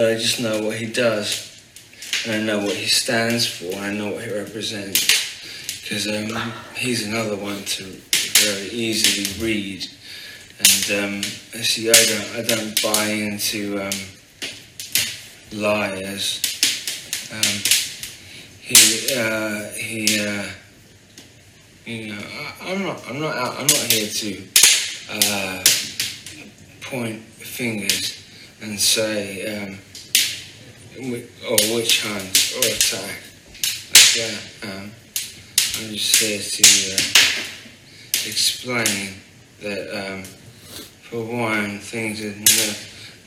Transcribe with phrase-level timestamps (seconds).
[0.00, 1.62] I just know what he does,
[2.24, 5.82] and I know what he stands for, and I know what he represents.
[5.82, 9.86] Because um, he's another one to very easily read,
[10.58, 13.90] and um, see, I don't, I don't buy into um,
[15.52, 16.40] liars.
[17.30, 17.60] Um,
[18.62, 20.48] he, uh, he, uh,
[21.84, 24.48] you know, I, I'm not, I'm not, out, I'm not here to
[25.12, 25.62] uh,
[26.80, 28.16] point fingers
[28.62, 29.78] and say, um,
[30.98, 33.22] or witch hunt or attack
[33.94, 34.40] like that.
[34.64, 34.90] Um,
[35.78, 39.14] I'm just here to uh, explain
[39.62, 40.24] that, um,
[41.02, 42.76] for one, things are not,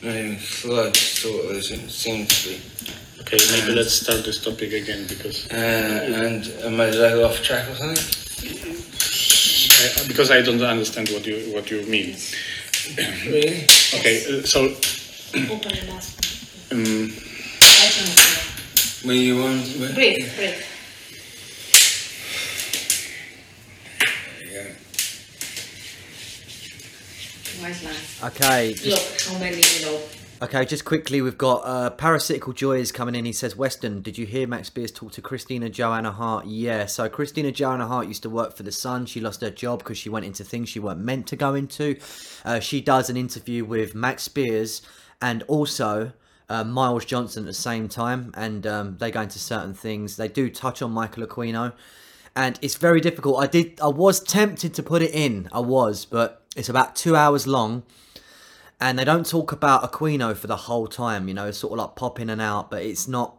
[0.02, 2.60] not even close to what they seem to be.
[3.20, 7.68] Okay, maybe let's start this topic again because Uh, and am I like off track
[7.70, 8.04] or something?
[9.80, 12.16] I, because I don't understand what you what you mean.
[13.26, 13.64] Really?
[13.94, 14.74] Okay, uh, so
[15.50, 15.72] Open
[16.70, 17.12] and um,
[17.84, 19.08] I don't know.
[19.08, 19.66] When you want?
[19.78, 20.62] When, Breathe, breathe.
[24.50, 24.72] Yeah.
[27.62, 28.20] Wise.
[28.24, 30.00] Okay, just, Look how many, you know.
[30.42, 30.64] okay.
[30.64, 33.26] Just quickly, we've got uh, parasitical joys coming in.
[33.26, 36.86] He says, "Weston, did you hear Max Spiers talk to Christina Joanna Hart?" Yeah.
[36.86, 39.06] So Christina Joanna Hart used to work for the Sun.
[39.06, 41.96] She lost her job because she went into things she weren't meant to go into.
[42.46, 44.80] Uh, she does an interview with Max Spiers
[45.20, 46.12] and also.
[46.46, 50.16] Uh, Miles Johnson at the same time, and um, they go into certain things.
[50.16, 51.72] They do touch on Michael Aquino,
[52.36, 53.42] and it's very difficult.
[53.42, 57.16] I did, I was tempted to put it in, I was, but it's about two
[57.16, 57.82] hours long,
[58.80, 61.28] and they don't talk about Aquino for the whole time.
[61.28, 63.36] You know, it's sort of like pop in and out, but it's not.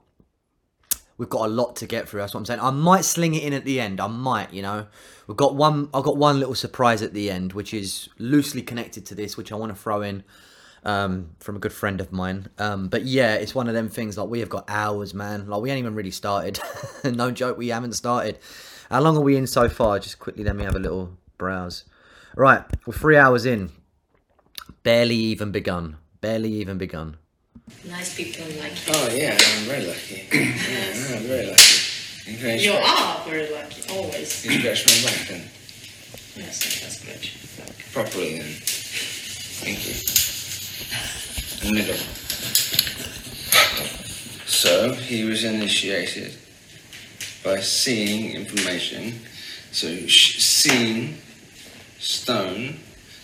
[1.17, 2.21] We've got a lot to get through.
[2.21, 2.59] That's what I'm saying.
[2.59, 4.01] I might sling it in at the end.
[4.01, 4.87] I might, you know.
[5.27, 5.89] We've got one.
[5.93, 9.51] I've got one little surprise at the end, which is loosely connected to this, which
[9.51, 10.23] I want to throw in
[10.85, 12.47] um, from a good friend of mine.
[12.57, 14.17] Um, but yeah, it's one of them things.
[14.17, 15.47] Like we have got hours, man.
[15.47, 16.59] Like we ain't even really started.
[17.03, 18.37] no joke, we haven't started.
[18.89, 19.99] How long are we in so far?
[19.99, 21.83] Just quickly, let me have a little browse.
[22.35, 23.71] Right, we're three hours in.
[24.83, 25.97] Barely even begun.
[26.21, 27.17] Barely even begun.
[27.87, 28.93] Nice people like you.
[28.95, 30.27] Oh yeah, I'm very lucky.
[30.31, 32.31] yeah, I'm very lucky.
[32.31, 32.71] You you.
[32.71, 34.45] You are very lucky, always.
[34.45, 35.49] you can scratch my back then,
[36.35, 37.93] Yes, that's good.
[37.93, 38.51] properly then.
[38.61, 40.24] Thank you.
[41.71, 41.95] Middle.
[44.45, 46.37] So he was initiated
[47.43, 49.19] by seeing information.
[49.71, 51.17] So seeing
[51.99, 52.79] stone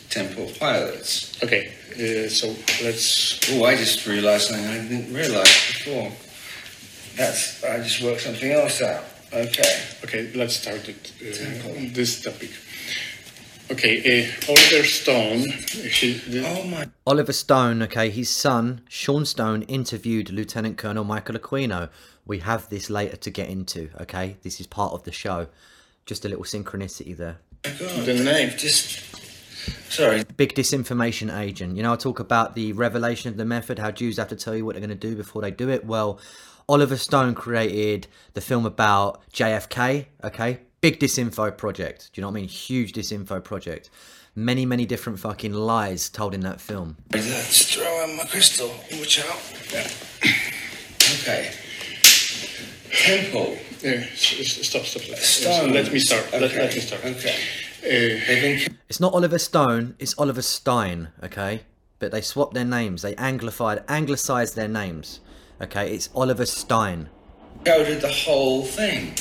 [0.10, 1.42] temple pilots.
[1.44, 2.48] okay, uh, so
[2.84, 6.12] let's Oh, I just realised something I didn't realise before.
[7.16, 9.04] That's I just worked something else out.
[9.34, 9.80] Okay.
[10.04, 12.52] okay let's start it, uh, this topic.
[13.72, 15.40] Okay, uh, Oliver Stone.
[15.40, 16.90] He, the, Oh my.
[17.08, 21.90] Oliver Stone, okay, his son, Sean Stone, interviewed Lieutenant Colonel Michael Aquino.
[22.26, 24.36] We have this later to get into, okay?
[24.44, 25.48] This is part of the show.
[26.06, 27.38] Just a little synchronicity there.
[27.64, 28.50] my God, The name.
[28.58, 29.00] Just.
[29.90, 30.26] Sorry.
[30.36, 31.78] Big disinformation agent.
[31.78, 34.54] You know, I talk about the revelation of the method, how Jews have to tell
[34.54, 35.86] you what they're going to do before they do it.
[35.86, 36.20] Well,
[36.68, 40.60] Oliver Stone created the film about JFK, okay?
[40.82, 42.10] Big disinfo project.
[42.12, 42.50] Do you know what I mean?
[42.50, 43.92] Huge disinfo project.
[44.34, 46.98] Many, many different fucking lies told in that film.
[47.14, 48.70] Let's throw out my crystal.
[48.94, 49.38] Watch out.
[49.72, 49.88] Yeah.
[51.22, 51.54] Okay.
[52.92, 53.58] Temple.
[53.84, 55.04] s- s- stop, stop.
[55.04, 55.18] stop.
[55.20, 55.74] Stone.
[55.74, 56.32] Let me start.
[56.32, 56.58] Let, Okay.
[56.62, 57.06] let me start.
[57.06, 57.36] Okay.
[57.84, 61.62] Uh, It's not Oliver Stone, it's Oliver Stein, okay?
[62.00, 63.02] But they swapped their names.
[63.02, 65.20] They anglified, anglicized their names.
[65.62, 67.10] Okay, it's Oliver Stein.
[67.64, 69.14] encoded the whole thing.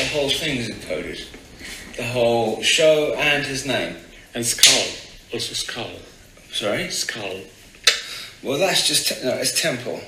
[0.00, 1.26] The whole thing is encoded.
[1.98, 3.96] The whole show and his name.
[4.34, 4.86] and skull.
[5.30, 5.90] Also skull.
[6.52, 6.88] Sorry?
[6.88, 7.40] Skull.
[8.42, 9.08] Well, that's just.
[9.08, 10.00] Te- no, it's temple.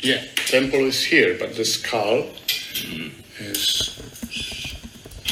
[0.00, 2.30] Yeah, temple is here, but the skull
[3.38, 4.00] is.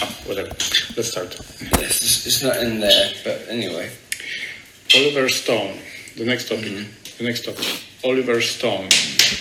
[0.03, 0.51] Ah, whatever.
[0.95, 1.35] Let's start.
[1.81, 3.91] Yes, it's, it's not in there, but anyway.
[4.95, 5.79] Oliver Stone.
[6.19, 6.87] The next topic.
[7.17, 7.67] The next topic.
[8.05, 8.91] Oliver Stone.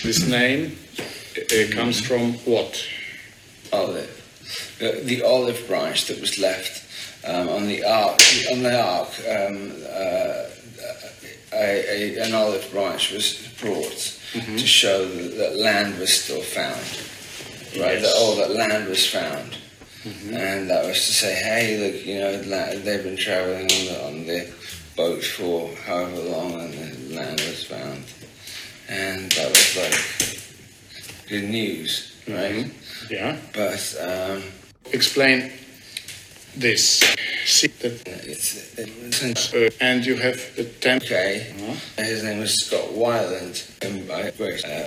[0.02, 2.82] This name uh, comes from what?
[3.72, 4.21] olive, the,
[4.78, 6.84] the olive branch that was left
[7.26, 8.20] um, on the ark.
[8.52, 10.48] On the ark, um, uh,
[11.54, 16.80] a, a, an olive branch was brought to show that, that land was still found.
[17.78, 18.20] Right, that Yes.
[18.20, 19.56] all that land was found,
[20.04, 22.36] and that was to say, hey, look, you know,
[22.82, 24.52] they've been traveling on the on the
[24.94, 28.04] boat for however long, and the land was found,
[28.90, 32.70] and that was like good news, right?
[33.10, 33.38] Yeah.
[33.54, 34.42] But um,
[34.92, 35.52] Explain
[36.56, 37.00] this.
[37.46, 38.78] See that, It's,
[39.22, 41.02] it's uh, and you have a temp.
[41.04, 41.54] okay.
[41.58, 42.02] Uh-huh.
[42.02, 43.82] His name is Scott Weiland.
[43.82, 44.64] And I Grace.
[44.64, 44.86] Uh,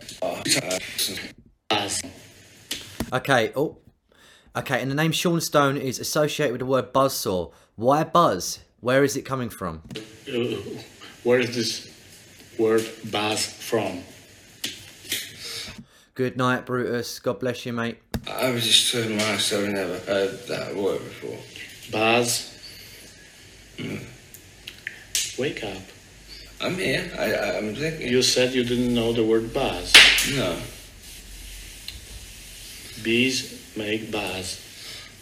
[1.71, 1.89] uh,
[3.13, 3.51] Okay.
[3.56, 3.77] Oh.
[4.56, 4.81] Okay.
[4.81, 7.51] And the name Sean Stone is associated with the word buzzsaw.
[7.75, 8.59] Why buzz?
[8.80, 9.81] Where is it coming from?
[10.27, 10.33] Uh,
[11.24, 11.89] where is this
[12.57, 14.03] word buzz from?
[16.15, 17.19] Good night, Brutus.
[17.19, 17.97] God bless you, mate.
[18.25, 21.38] I was just telling myself I never heard that word before.
[21.91, 22.57] Baz.
[23.77, 23.97] Hmm.
[25.38, 25.81] Wake up.
[26.62, 27.12] I'm here.
[27.19, 28.07] I, I, I'm thinking.
[28.07, 29.94] You said you didn't know the word Baz.
[30.33, 30.57] no.
[33.03, 34.62] Bees make buzz.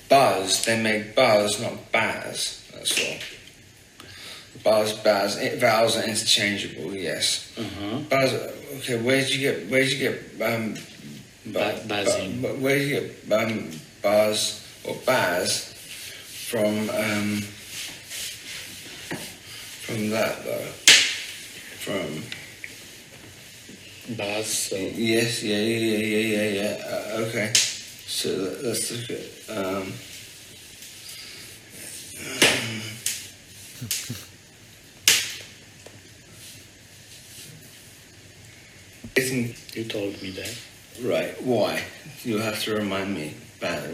[0.10, 0.64] Buzz.
[0.64, 2.70] They make buzz, not baz.
[2.72, 3.18] That's all.
[4.64, 5.38] Buzz, baz.
[5.38, 6.94] It, vowels are interchangeable.
[6.96, 7.52] Yes.
[7.58, 8.00] Uh-huh.
[8.10, 8.34] Buzz.
[8.78, 9.02] Okay.
[9.02, 9.70] Where did you get?
[9.70, 10.42] Where did you get?
[10.42, 10.76] Um,
[11.46, 12.42] Ba- buzzing.
[12.42, 13.70] bu- where did you get um,
[14.02, 15.74] buzz or baz
[16.50, 16.90] from?
[16.90, 17.42] Um,
[19.84, 20.72] from that though.
[21.84, 22.24] From.
[24.16, 24.48] Buzz.
[24.48, 26.86] So Yes, yeah, yeah, yeah, yeah, yeah, yeah.
[26.88, 27.52] Uh, okay,
[28.08, 29.58] so let- let's look at.
[29.58, 29.94] Um,
[39.16, 40.58] isn't you told me that.
[41.02, 41.42] right?
[41.44, 41.84] Why?
[42.24, 43.36] You have to remind me.
[43.60, 43.90] Bad.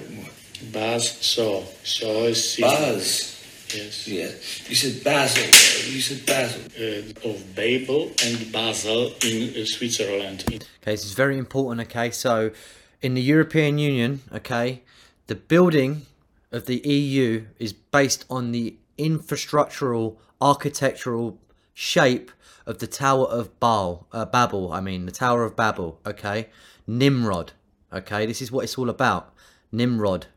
[0.72, 1.10] Buzz.
[1.26, 1.64] So.
[1.84, 2.72] So is season.
[2.72, 3.36] Buzz.
[3.74, 4.08] Yes.
[4.08, 4.32] Yeah.
[4.68, 5.46] You said Basil.
[5.94, 6.62] You said Basil.
[6.78, 10.44] Uh, of Babel and Basel in uh, Switzerland.
[10.48, 11.88] Okay, this is very important.
[11.88, 12.52] Okay, so
[13.02, 14.82] in the European Union, okay,
[15.28, 16.08] the building
[16.52, 21.38] of the EU is based on the infrastructural, architectural
[21.80, 22.30] shape
[22.66, 24.74] of the Tower of Baal, uh, Babel.
[24.74, 25.98] I mean, the Tower of Babel.
[26.06, 26.50] Okay,
[26.86, 27.54] Nimrod.
[27.94, 29.34] Okay, this is what it's all about.
[29.72, 30.28] Nimrod.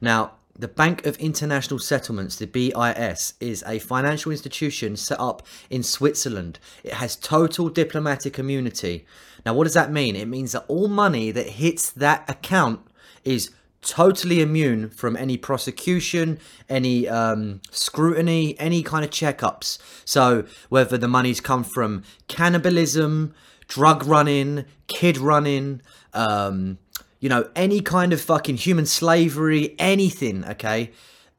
[0.00, 5.84] Now, the Bank of International Settlements, the BIS, is a financial institution set up in
[5.84, 6.58] Switzerland.
[6.82, 9.06] It has total diplomatic immunity.
[9.46, 10.16] Now, what does that mean?
[10.16, 12.80] It means that all money that hits that account
[13.24, 13.50] is
[13.82, 16.38] totally immune from any prosecution,
[16.68, 19.78] any um, scrutiny, any kind of checkups.
[20.04, 23.34] So, whether the money's come from cannibalism,
[23.68, 25.80] drug running, kid running,
[26.12, 26.78] um,
[27.20, 30.90] you know, any kind of fucking human slavery, anything, okay?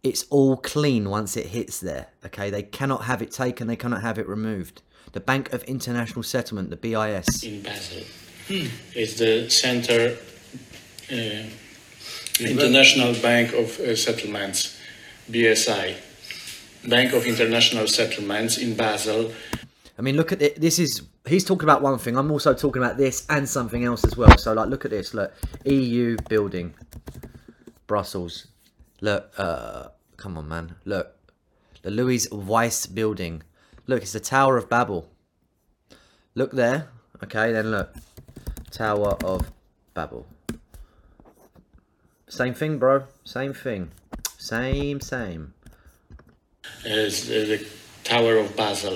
[0.04, 2.50] It's all clean once it hits there, okay?
[2.50, 4.82] They cannot have it taken, they cannot have it removed.
[5.12, 7.44] The Bank of International Settlement, the BIS.
[7.44, 8.04] in Basel.
[8.50, 10.18] It's the center,
[11.12, 11.50] uh,
[12.40, 14.78] International Bank of uh, Settlements,
[15.30, 15.96] BSI,
[16.88, 19.32] Bank of International Settlements in Basel.
[19.98, 20.60] I mean, look at it.
[20.60, 22.18] This is he's talking about one thing.
[22.18, 24.38] I'm also talking about this and something else as well.
[24.38, 25.14] So, like, look at this.
[25.14, 25.34] Look,
[25.66, 26.74] EU building,
[27.88, 28.48] Brussels.
[29.02, 30.76] Look, uh, come on, man.
[30.86, 31.16] Look,
[31.82, 33.44] the Louis Weiss building.
[33.88, 35.10] Look, it's the Tower of Babel.
[36.36, 36.88] Look there.
[37.24, 37.94] Okay, then look,
[38.72, 39.52] Tower of
[39.94, 40.26] Babel.
[42.32, 43.04] Same thing, bro.
[43.26, 43.92] Same thing.
[44.38, 45.54] Same, same.
[46.86, 47.68] Is the, the
[48.06, 48.94] Tower of Basel.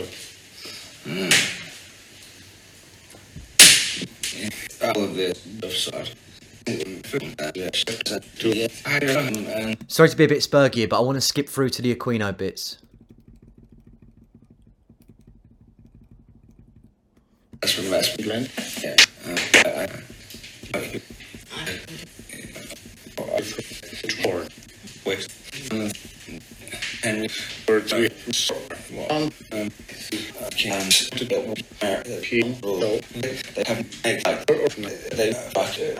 [4.82, 6.12] All of this side.
[6.66, 9.52] Yeah, I don't know.
[9.52, 11.94] And Sorry to be a bit spurgy, but I want to skip through to the
[11.94, 12.78] Aquino bits.
[17.60, 18.50] that's from West England.
[18.82, 18.96] Yeah.
[19.28, 19.88] Uh,
[20.74, 21.02] I, I,
[24.26, 24.46] Or
[25.06, 25.30] West.
[27.04, 27.82] And we
[30.52, 30.90] can
[32.22, 33.64] people they
[34.78, 36.00] made they fucked it.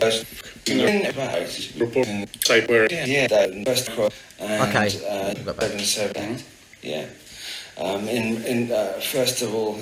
[0.00, 0.24] Worst
[0.64, 1.38] thing about
[1.78, 2.08] report
[2.44, 4.88] site where Yeah, that first cross and Okay.
[5.08, 6.38] uh, seven seven.
[6.82, 7.06] Yeah.
[7.78, 9.74] Um, in in uh, first of all,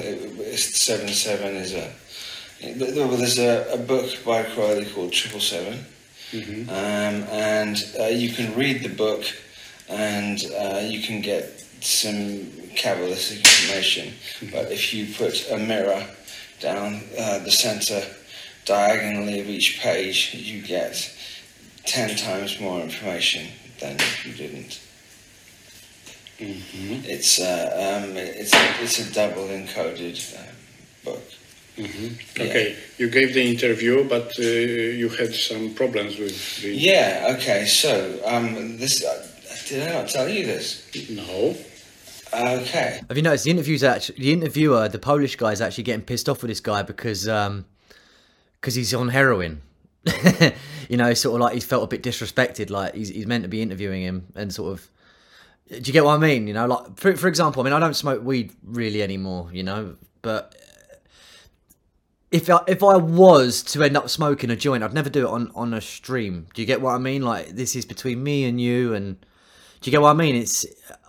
[0.56, 1.90] seven seven is a.
[2.60, 5.84] There's a, a book by Crowley called Triple Seven,
[6.34, 9.24] um, and uh, you can read the book,
[9.88, 14.14] and uh, you can get some Kabbalistic information.
[14.50, 16.04] But if you put a mirror
[16.60, 18.02] down uh, the center
[18.64, 21.14] diagonally of each page, you get
[21.84, 23.46] ten times more information
[23.80, 24.80] than if you didn't.
[26.40, 31.12] It's uh, um, it's a, it's a double encoded uh,
[31.76, 32.46] book.
[32.46, 36.70] Okay, you gave the interview, but uh, you had some problems with the.
[36.70, 37.36] Yeah.
[37.38, 37.66] Okay.
[37.66, 39.26] So um, this uh,
[39.68, 40.84] did I not tell you this?
[41.10, 41.56] No.
[42.32, 43.00] Okay.
[43.08, 46.28] Have you noticed the interviews actually the interviewer, the Polish guy, is actually getting pissed
[46.28, 47.64] off with this guy because um
[48.60, 49.60] because he's on heroin.
[50.88, 52.70] you know, sort of like he felt a bit disrespected.
[52.70, 54.90] Like he's he's meant to be interviewing him, and sort of.
[55.68, 56.46] Do you get what I mean?
[56.46, 59.48] You know, like for for example, I mean, I don't smoke weed really anymore.
[59.52, 60.54] You know, but
[62.34, 65.30] if I, if I was to end up smoking a joint, I'd never do it
[65.30, 66.48] on, on a stream.
[66.52, 67.22] Do you get what I mean?
[67.22, 69.20] Like this is between me and you, and
[69.80, 70.34] do you get what I mean?
[70.34, 70.66] It's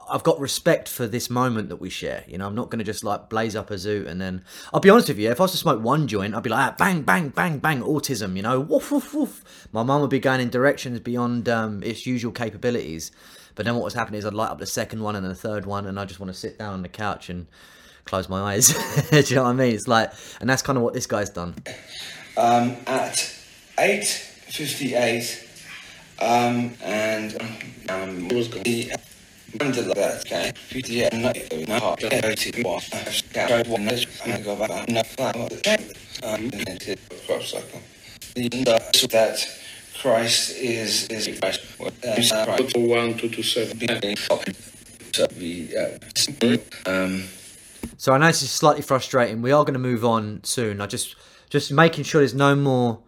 [0.07, 2.23] I've got respect for this moment that we share.
[2.27, 4.79] You know, I'm not going to just like blaze up a zoot and then I'll
[4.79, 5.31] be honest with you.
[5.31, 7.81] If I was to smoke one joint, I'd be like ah, bang, bang, bang, bang,
[7.81, 8.35] autism.
[8.35, 9.67] You know, woof, woof, woof.
[9.71, 13.11] My mum would be going in directions beyond um, its usual capabilities.
[13.55, 15.65] But then what was happening is I'd light up the second one and the third
[15.65, 17.47] one, and I just want to sit down on the couch and
[18.05, 18.67] close my eyes.
[19.11, 19.73] Do you know what I mean?
[19.75, 21.55] It's like, and that's kind of what this guy's done.
[22.37, 23.33] Um, at
[23.79, 25.47] eight fifty-eight,
[26.19, 27.35] um, and
[27.89, 28.63] um, was gone.
[28.63, 28.91] the
[29.61, 31.23] under that okay, fifty and
[31.67, 32.81] no thirty one,
[33.67, 33.87] one,
[34.25, 35.01] and go back, no
[36.23, 36.51] um,
[37.25, 37.81] crop cycle.
[38.35, 38.49] The
[39.11, 39.47] that
[40.01, 41.61] Christ is is Christ.
[41.79, 44.15] Uh, One two two seven.
[45.13, 45.97] So we, uh,
[46.85, 47.23] um,
[47.97, 49.41] So I know this is slightly frustrating.
[49.41, 50.81] We are going to move on soon.
[50.81, 51.15] I just
[51.49, 52.99] just making sure there's no more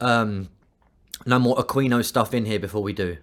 [0.00, 0.48] um
[1.26, 3.16] no more Aquino stuff in here before we do.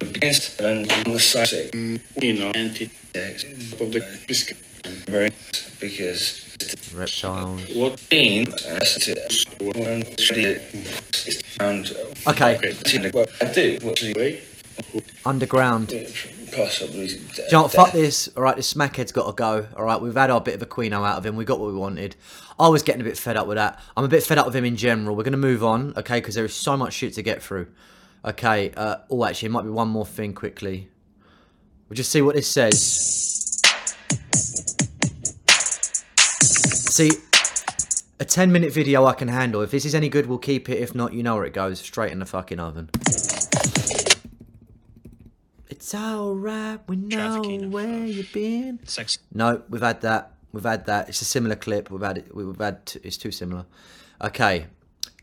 [0.00, 1.48] against and on the side
[2.22, 4.58] You know, anti of the biscuit.
[5.06, 5.30] very
[5.80, 6.42] because
[6.94, 7.62] Reptiles.
[7.74, 8.02] What?
[8.08, 8.46] being
[12.26, 12.58] Okay,
[13.12, 14.40] what I do what do you Wait.
[15.24, 15.92] underground.
[16.56, 17.72] Possibly Do you know what?
[17.72, 18.28] Fuck this.
[18.36, 19.68] All right, this smackhead's got to go.
[19.76, 21.36] All right, we've had our bit of a Aquino out of him.
[21.36, 22.16] We got what we wanted.
[22.58, 23.80] I was getting a bit fed up with that.
[23.96, 25.14] I'm a bit fed up with him in general.
[25.14, 26.18] We're going to move on, okay?
[26.20, 27.68] Because there is so much shit to get through.
[28.24, 28.72] Okay.
[28.76, 30.88] Uh, oh, actually, it might be one more thing quickly.
[31.88, 32.80] We'll just see what this says.
[36.96, 37.10] See,
[38.18, 39.60] a 10 minute video I can handle.
[39.60, 40.78] If this is any good, we'll keep it.
[40.78, 41.78] If not, you know where it goes.
[41.78, 42.90] Straight in the fucking oven.
[45.86, 48.84] It's alright, we know Trafficking of, where uh, you've been.
[48.88, 49.18] Sex.
[49.32, 50.32] No, we've had that.
[50.50, 51.08] We've had that.
[51.08, 51.92] It's a similar clip.
[51.92, 52.34] We've had it.
[52.34, 52.84] We've had.
[52.86, 53.66] T- it's too similar.
[54.20, 54.66] Okay,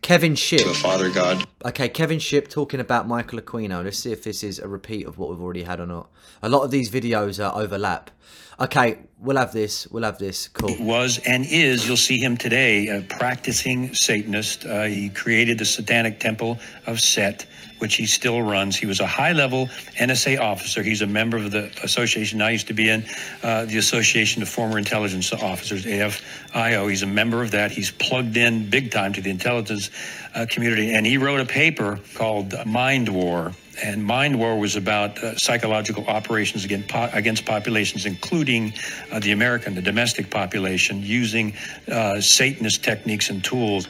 [0.02, 0.62] Kevin Shipp.
[0.62, 1.46] to a father god.
[1.66, 3.84] Okay, Kevin Shipp talking about Michael Aquino.
[3.84, 6.10] Let's see if this is a repeat of what we've already had or not.
[6.42, 8.10] A lot of these videos are overlap.
[8.58, 9.86] Okay, we'll have this.
[9.88, 10.48] We'll have this.
[10.48, 10.78] Cool.
[10.80, 14.66] was and is, you'll see him today, a practicing Satanist.
[14.66, 17.48] Uh, he created the Satanic Temple of Set,
[17.84, 18.78] which he still runs.
[18.78, 19.68] He was a high level
[20.00, 20.82] NSA officer.
[20.82, 23.06] He's a member of the association I used to be in,
[23.44, 26.90] uh, the Association of Former Intelligence Officers, AFIO.
[26.90, 27.72] He's a member of that.
[27.72, 29.90] He's plugged in big time to the intelligence
[30.34, 30.94] uh, community.
[30.94, 33.52] And he wrote a paper called Mind War.
[33.84, 38.72] And Mind War was about uh, psychological operations against, po- against populations, including
[39.12, 41.54] uh, the American, the domestic population, using
[41.92, 43.90] uh, Satanist techniques and tools.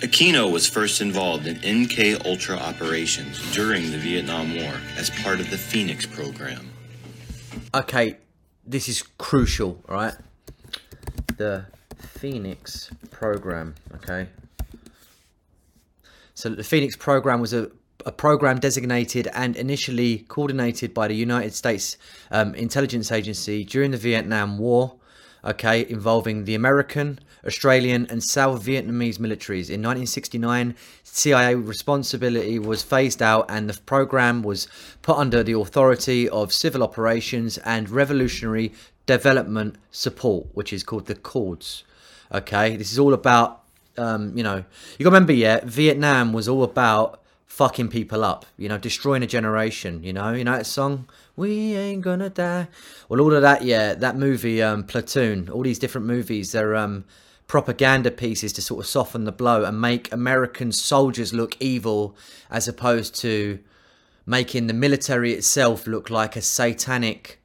[0.00, 5.50] Aquino was first involved in MK Ultra operations during the Vietnam War as part of
[5.50, 6.70] the Phoenix program.
[7.74, 8.16] Okay,
[8.66, 10.14] this is crucial, right?
[11.36, 14.28] The Phoenix program, okay?
[16.34, 17.70] So the Phoenix program was a,
[18.04, 21.96] a program designated and initially coordinated by the United States
[22.30, 24.96] um, Intelligence Agency during the Vietnam War,
[25.44, 29.68] okay, involving the American, Australian, and South Vietnamese militaries.
[29.68, 34.66] In 1969, CIA responsibility was phased out, and the program was
[35.02, 38.72] put under the authority of Civil Operations and Revolutionary
[39.06, 41.84] Development Support, which is called the CORDS.
[42.32, 43.62] Okay, this is all about,
[43.98, 44.64] um, you know,
[44.98, 49.22] you got to remember, yeah, Vietnam was all about fucking people up, you know, destroying
[49.22, 51.06] a generation, you know, you know that song,
[51.36, 52.68] We Ain't Gonna Die.
[53.08, 57.04] Well, all of that, yeah, that movie, um, Platoon, all these different movies, they're um,
[57.48, 62.16] propaganda pieces to sort of soften the blow and make American soldiers look evil
[62.50, 63.58] as opposed to
[64.26, 67.40] making the military itself look like a satanic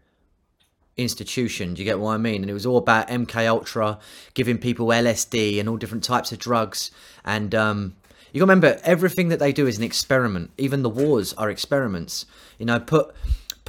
[0.96, 1.74] institution.
[1.74, 2.42] Do you get what I mean?
[2.42, 3.98] And it was all about MK Ultra,
[4.36, 6.92] giving people LSD and all different types of drugs.
[7.26, 7.96] And um,
[8.32, 10.52] you got to remember, everything that they do is an experiment.
[10.58, 12.26] Even the wars are experiments.
[12.58, 13.14] You know, put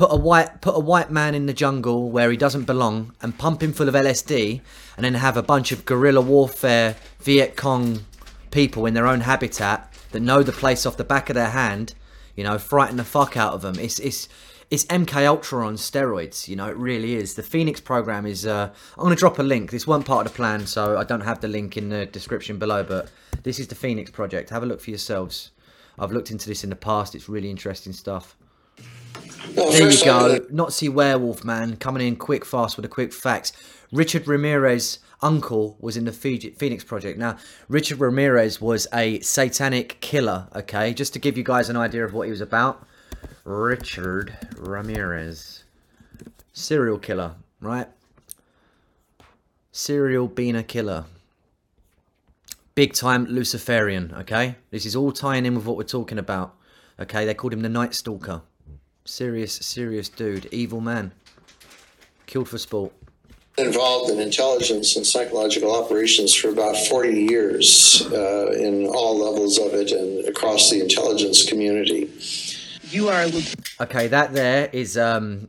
[0.00, 3.36] put a white put a white man in the jungle where he doesn't belong and
[3.36, 4.62] pump him full of LSD,
[4.96, 8.06] and then have a bunch of guerrilla warfare Viet Cong
[8.50, 11.92] people in their own habitat that know the place off the back of their hand.
[12.34, 13.78] You know, frighten the fuck out of them.
[13.78, 14.26] It's it's
[14.70, 16.48] it's MK Ultra on steroids.
[16.48, 17.34] You know, it really is.
[17.34, 18.46] The Phoenix program is.
[18.46, 19.70] Uh, I'm gonna drop a link.
[19.70, 22.58] This weren't part of the plan, so I don't have the link in the description
[22.58, 22.82] below.
[22.82, 23.10] But
[23.42, 24.48] this is the Phoenix project.
[24.48, 25.50] Have a look for yourselves.
[25.98, 27.14] I've looked into this in the past.
[27.14, 28.34] It's really interesting stuff.
[29.56, 30.04] Well, There you go.
[30.38, 33.52] gonna- Nazi werewolf man coming in quick fast with the quick facts.
[33.92, 37.18] Richard Ramirez uncle was in the Phoenix Project.
[37.18, 37.36] Now,
[37.68, 40.94] Richard Ramirez was a satanic killer, okay?
[40.94, 42.86] Just to give you guys an idea of what he was about.
[43.44, 45.64] Richard Ramirez.
[46.52, 47.88] Serial killer, right?
[49.72, 51.04] Serial beaner killer.
[52.74, 54.56] Big time Luciferian, okay?
[54.70, 56.54] This is all tying in with what we're talking about.
[56.98, 58.42] Okay, they called him the Night Stalker.
[59.04, 60.46] Serious, serious dude.
[60.52, 61.12] Evil man.
[62.26, 62.92] Killed for sport.
[63.58, 69.74] involved in intelligence and psychological operations for about 40 years uh, in all levels of
[69.74, 72.10] it and across the intelligence community.
[72.90, 73.26] You are
[73.80, 75.48] Okay, that there is um,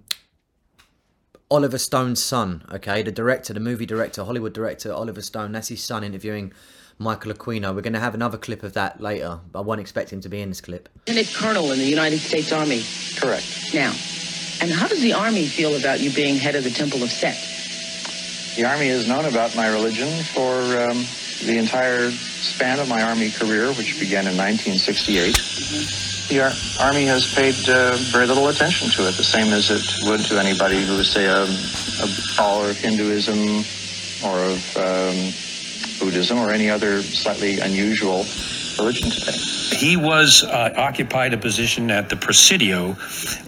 [1.50, 2.64] Oliver Stone's son.
[2.72, 5.52] Okay, the director, the movie director, Hollywood director Oliver Stone.
[5.52, 6.54] That's his son interviewing
[7.02, 7.74] Michael Aquino.
[7.74, 9.40] We're going to have another clip of that later.
[9.56, 10.88] I won't expect him to be in this clip.
[11.08, 12.84] Lieutenant Colonel in the United States Army.
[13.18, 13.74] Correct.
[13.74, 13.92] Now,
[14.62, 17.36] and how does the Army feel about you being head of the Temple of Set?
[18.56, 20.46] The Army has known about my religion for
[20.78, 21.04] um,
[21.46, 26.28] the entire span of my Army career, which began in 1968.
[26.30, 30.08] The Ar- Army has paid uh, very little attention to it, the same as it
[30.08, 33.66] would to anybody who was, say, a, a follower of Hinduism
[34.24, 35.34] or of um,
[36.02, 38.26] Buddhism or any other slightly unusual
[38.78, 39.38] religion today.
[39.78, 42.94] He was uh, occupied a position at the Presidio,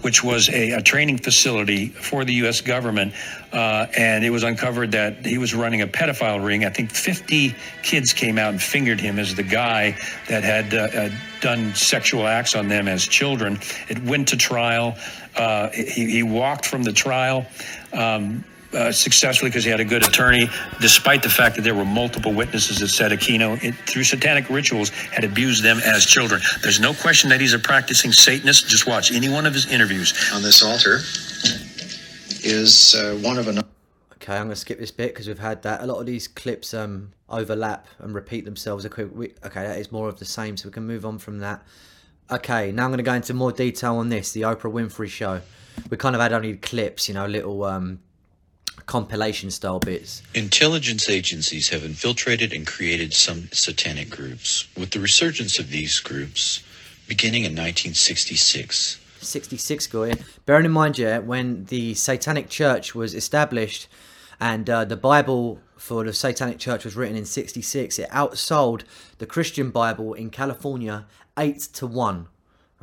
[0.01, 2.61] which was a, a training facility for the U.S.
[2.61, 3.13] government,
[3.51, 6.63] uh, and it was uncovered that he was running a pedophile ring.
[6.63, 9.97] I think 50 kids came out and fingered him as the guy
[10.29, 11.09] that had uh,
[11.41, 13.59] done sexual acts on them as children.
[13.89, 14.95] It went to trial.
[15.35, 17.45] Uh, he, he walked from the trial.
[17.91, 18.43] Um,
[18.73, 20.49] uh, successfully because he had a good attorney,
[20.79, 24.89] despite the fact that there were multiple witnesses that said Aquino, it, through satanic rituals,
[24.89, 26.41] had abused them as children.
[26.61, 28.67] There's no question that he's a practicing Satanist.
[28.67, 30.13] Just watch any one of his interviews.
[30.33, 30.99] on this altar
[32.43, 33.63] is uh, one of a
[34.23, 35.81] Okay, I'm going to skip this bit because we've had that.
[35.81, 38.85] A lot of these clips um, overlap and repeat themselves.
[38.85, 41.39] Okay, we- okay, that is more of the same, so we can move on from
[41.39, 41.61] that.
[42.31, 45.41] Okay, now I'm going to go into more detail on this, the Oprah Winfrey Show.
[45.89, 47.99] We kind of had only clips, you know, little um,
[48.85, 50.21] compilation style bits.
[50.33, 56.63] Intelligence agencies have infiltrated and created some satanic groups, with the resurgence of these groups
[57.07, 58.99] beginning in 1966.
[59.19, 60.17] 66 going.
[60.45, 63.87] Bearing in mind, yeah, when the Satanic Church was established
[64.39, 68.83] and uh, the Bible for the Satanic Church was written in 66, it outsold
[69.17, 71.05] the Christian Bible in California
[71.37, 72.27] 8 to 1.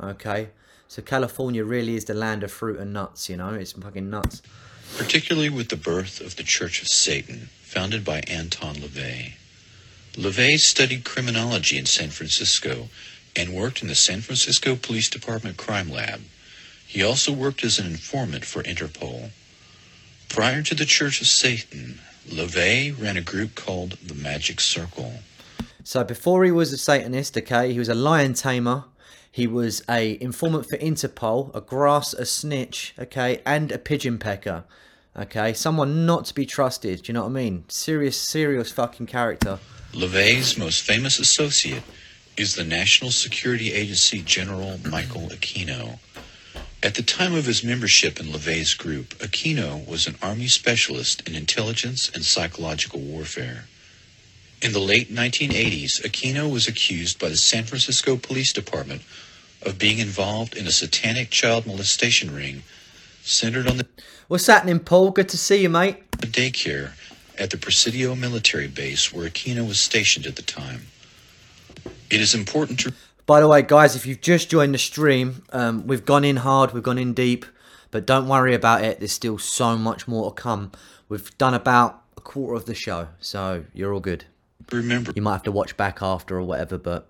[0.01, 0.49] Okay?
[0.87, 3.53] So California really is the land of fruit and nuts, you know?
[3.53, 4.41] It's fucking nuts.
[4.97, 9.33] Particularly with the birth of the Church of Satan, founded by Anton LaVey.
[10.13, 12.89] LaVey studied criminology in San Francisco
[13.35, 16.21] and worked in the San Francisco Police Department Crime Lab.
[16.85, 19.29] He also worked as an informant for Interpol.
[20.27, 25.13] Prior to the Church of Satan, LaVey ran a group called the Magic Circle.
[25.83, 28.83] So before he was a Satanist, okay, he was a lion tamer.
[29.33, 34.65] He was a informant for Interpol, a grass, a snitch, okay, and a pigeon pecker.
[35.17, 37.03] Okay, someone not to be trusted.
[37.03, 37.63] Do you know what I mean?
[37.69, 39.59] Serious, serious fucking character.
[39.93, 41.83] LaVey's most famous associate
[42.35, 45.99] is the National Security Agency General Michael Aquino.
[46.83, 51.35] At the time of his membership in LaVey's group, Aquino was an Army specialist in
[51.35, 53.65] intelligence and psychological warfare.
[54.61, 59.01] In the late 1980s, Aquino was accused by the San Francisco Police Department
[59.63, 62.63] of being involved in a satanic child molestation ring
[63.23, 63.87] centered on the
[64.27, 65.11] What's happening, Paul?
[65.11, 66.09] Good to see you, mate.
[66.11, 66.91] daycare
[67.37, 70.83] at the Presidio military base where Aquino was stationed at the time.
[72.09, 72.93] It is important to
[73.25, 76.73] By the way, guys, if you've just joined the stream, um, we've gone in hard,
[76.73, 77.45] we've gone in deep,
[77.89, 78.99] but don't worry about it.
[78.99, 80.71] There's still so much more to come.
[81.09, 84.25] We've done about a quarter of the show, so you're all good.
[84.71, 87.07] remember You might have to watch back after or whatever, but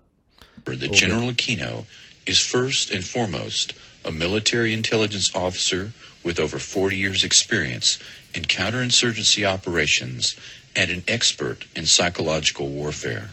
[0.66, 1.84] All General Aquino
[2.26, 5.92] is first and foremost a military intelligence officer
[6.24, 7.98] with over 40 years' experience
[8.34, 10.36] in counterinsurgency operations
[10.74, 13.30] and an expert in psychological warfare.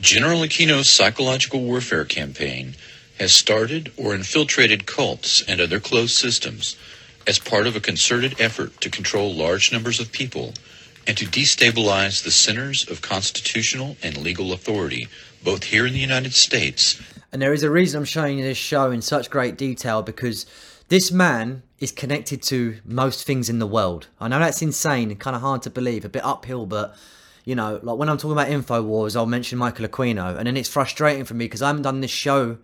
[0.00, 2.74] General Aquino's psychological warfare campaign
[3.18, 6.76] has started or infiltrated cults and other closed systems
[7.26, 10.52] as part of a concerted effort to control large numbers of people
[11.06, 15.06] and to destabilize the centers of constitutional and legal authority,
[15.42, 17.00] both here in the United States
[17.34, 20.46] And there is a reason I'm showing you this show in such great detail because
[20.88, 24.06] this man is connected to most things in the world.
[24.20, 26.94] I know that's insane and kind of hard to believe, a bit uphill, but
[27.44, 30.68] you know, like when I'm talking about InfoWars, I'll mention Michael Aquino, and then it's
[30.68, 32.58] frustrating for me because I haven't done this show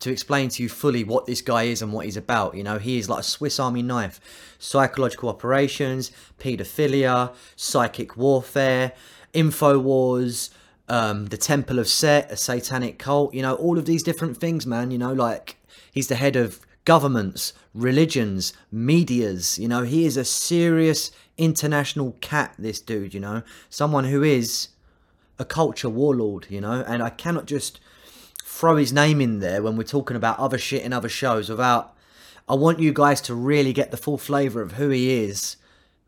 [0.00, 2.56] to explain to you fully what this guy is and what he's about.
[2.56, 4.20] You know, he is like a Swiss Army knife.
[4.58, 6.10] Psychological operations,
[6.40, 8.90] paedophilia, psychic warfare,
[9.32, 10.50] info wars,
[10.88, 13.34] um, the Temple of Set, a satanic cult.
[13.34, 14.90] You know, all of these different things, man.
[14.90, 15.56] You know, like
[15.92, 19.58] he's the head of governments, religions, medias.
[19.58, 22.54] You know, he is a serious international cat.
[22.58, 24.68] This dude, you know, someone who is
[25.38, 26.46] a culture warlord.
[26.48, 27.80] You know, and I cannot just
[28.42, 31.94] throw his name in there when we're talking about other shit in other shows without
[32.48, 35.56] I want you guys to really get the full flavour of who he is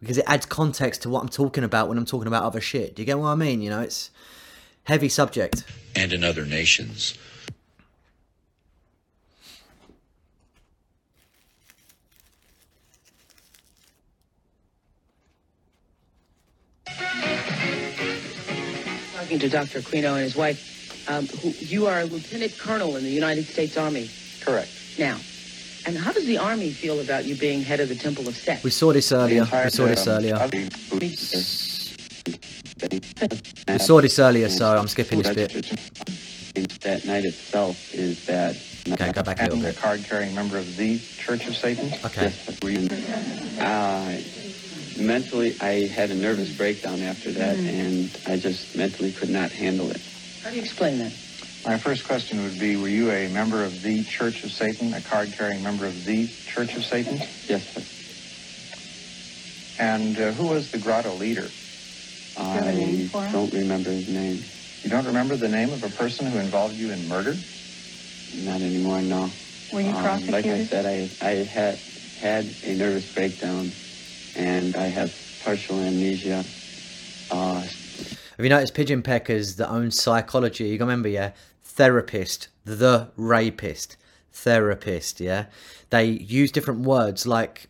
[0.01, 2.95] because it adds context to what I'm talking about when I'm talking about other shit.
[2.95, 3.61] Do you get what I mean?
[3.61, 4.11] You know, it's
[4.89, 5.65] heavy subject.
[5.95, 7.15] and in other nations.
[19.15, 19.81] Talking to Dr.
[19.81, 23.77] Aquino and his wife, um, who, you are a lieutenant colonel in the United States
[23.77, 24.09] Army
[24.41, 24.71] Correct.
[24.99, 25.19] now.
[25.87, 28.63] And how does the Army feel about you being head of the Temple of Set?
[28.63, 29.43] We saw this earlier.
[29.43, 30.37] We saw this earlier.
[32.81, 33.01] We
[33.69, 35.53] We saw this earlier, so I'm skipping this bit.
[36.81, 38.57] That night itself is that.
[38.91, 41.93] Okay, go back a little and a card-carrying member of the Church of Satan.
[42.05, 42.33] Okay.
[43.61, 44.19] Uh,
[44.99, 49.91] mentally, I had a nervous breakdown after that, and I just mentally could not handle
[49.91, 50.01] it.
[50.43, 51.13] How do you explain that?
[51.67, 55.01] My first question would be, were you a member of the Church of Satan, a
[55.03, 57.19] card-carrying member of the Church of Satan?
[57.47, 57.83] Yes, sir.
[59.79, 61.49] And uh, who was the grotto leader?
[62.39, 64.43] I don't remember his name.
[64.83, 67.35] You don't remember the name of a person who involved you in murder?
[68.37, 69.31] Not anymore, no.
[69.73, 71.79] Were you Um, like I said, I, I had
[72.21, 73.71] had a nervous breakdown,
[74.37, 75.13] and I have
[75.45, 76.45] partial amnesia.
[77.31, 80.69] Uh, Have you noticed Pigeon Pecker's the own psychology?
[80.69, 83.97] You gotta remember, yeah, therapist, the rapist,
[84.33, 85.47] therapist, yeah.
[85.91, 87.69] They use different words like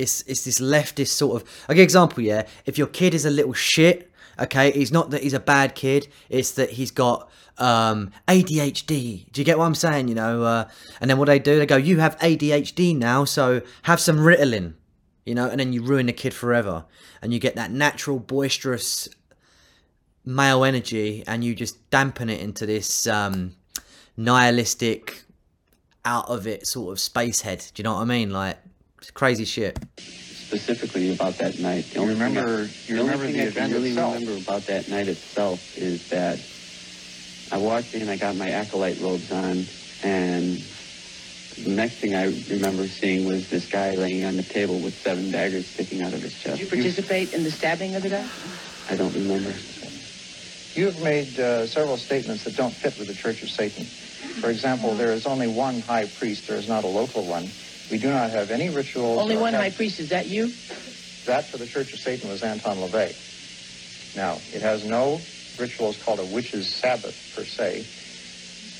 [0.00, 1.66] it's it's this leftist sort of.
[1.68, 2.46] Give example, yeah.
[2.66, 6.08] If your kid is a little shit, okay, it's not that he's a bad kid.
[6.28, 9.30] It's that he's got um, ADHD.
[9.30, 10.08] Do you get what I'm saying?
[10.08, 10.68] You know, uh,
[11.00, 14.74] and then what they do, they go, "You have ADHD now, so have some Ritalin."
[15.26, 16.86] You know, and then you ruin the kid forever,
[17.20, 19.08] and you get that natural boisterous
[20.24, 23.56] male energy and you just dampen it into this um,
[24.16, 25.22] nihilistic,
[26.04, 27.58] out of it sort of space head.
[27.74, 28.30] Do you know what I mean?
[28.30, 28.58] Like,
[29.10, 29.78] crazy shit.
[30.32, 31.88] specifically about that night.
[31.90, 33.72] The You only thing remember- I, you the only remember thing the I event can
[33.72, 34.14] really itself?
[34.14, 36.40] remember about that night itself is that
[37.52, 39.68] I walked in, I got my acolyte robes on,
[40.02, 40.64] and
[41.58, 45.30] the next thing I remember seeing was this guy laying on the table with seven
[45.30, 46.58] daggers sticking out of his chest.
[46.58, 48.28] Did you participate in the stabbing of the guy?
[48.88, 49.54] I don't remember.
[50.74, 53.90] You have made uh, several statements that don't fit with the Church of Satan.
[54.40, 56.46] For example, there is only one high priest.
[56.46, 57.52] There is not a local one.
[57.90, 59.18] We do not have any rituals.
[59.18, 59.98] Only one high priest.
[60.00, 60.46] Is that you?
[61.26, 64.16] That for the Church of Satan was Anton LaVey.
[64.16, 65.20] Now, it has no
[65.58, 67.86] rituals called a witch's Sabbath per se.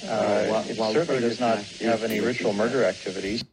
[0.08, 3.44] Uh, while- it while certainly does not Ferguson have any ritual murder activities.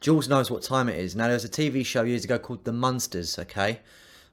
[0.00, 1.14] Jules knows what time it is.
[1.14, 3.80] Now, there was a TV show years ago called The Munsters, okay?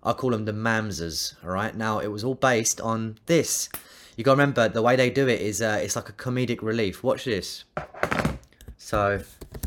[0.03, 1.75] I call them the Mamsers, alright?
[1.75, 3.69] Now, it was all based on this.
[4.15, 7.03] You gotta remember, the way they do it is uh, it's like a comedic relief.
[7.03, 7.63] Watch this.
[8.77, 9.21] So,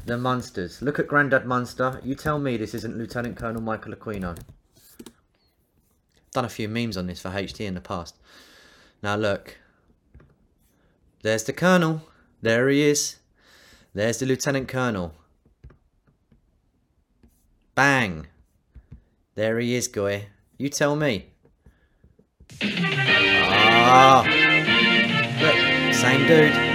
[0.09, 0.81] the Munsters.
[0.81, 2.01] Look at Grandad Munster.
[2.03, 4.39] You tell me this isn't Lieutenant Colonel Michael Aquino.
[6.33, 8.17] Done a few memes on this for HT in the past.
[9.03, 9.59] Now, look.
[11.23, 12.03] There's the Colonel.
[12.41, 13.17] There he is.
[13.93, 15.15] There's the Lieutenant Colonel.
[17.75, 18.29] Bang.
[19.35, 20.29] There he is, guy.
[20.57, 21.27] You tell me.
[22.63, 24.25] Ah.
[25.93, 26.68] Same dude.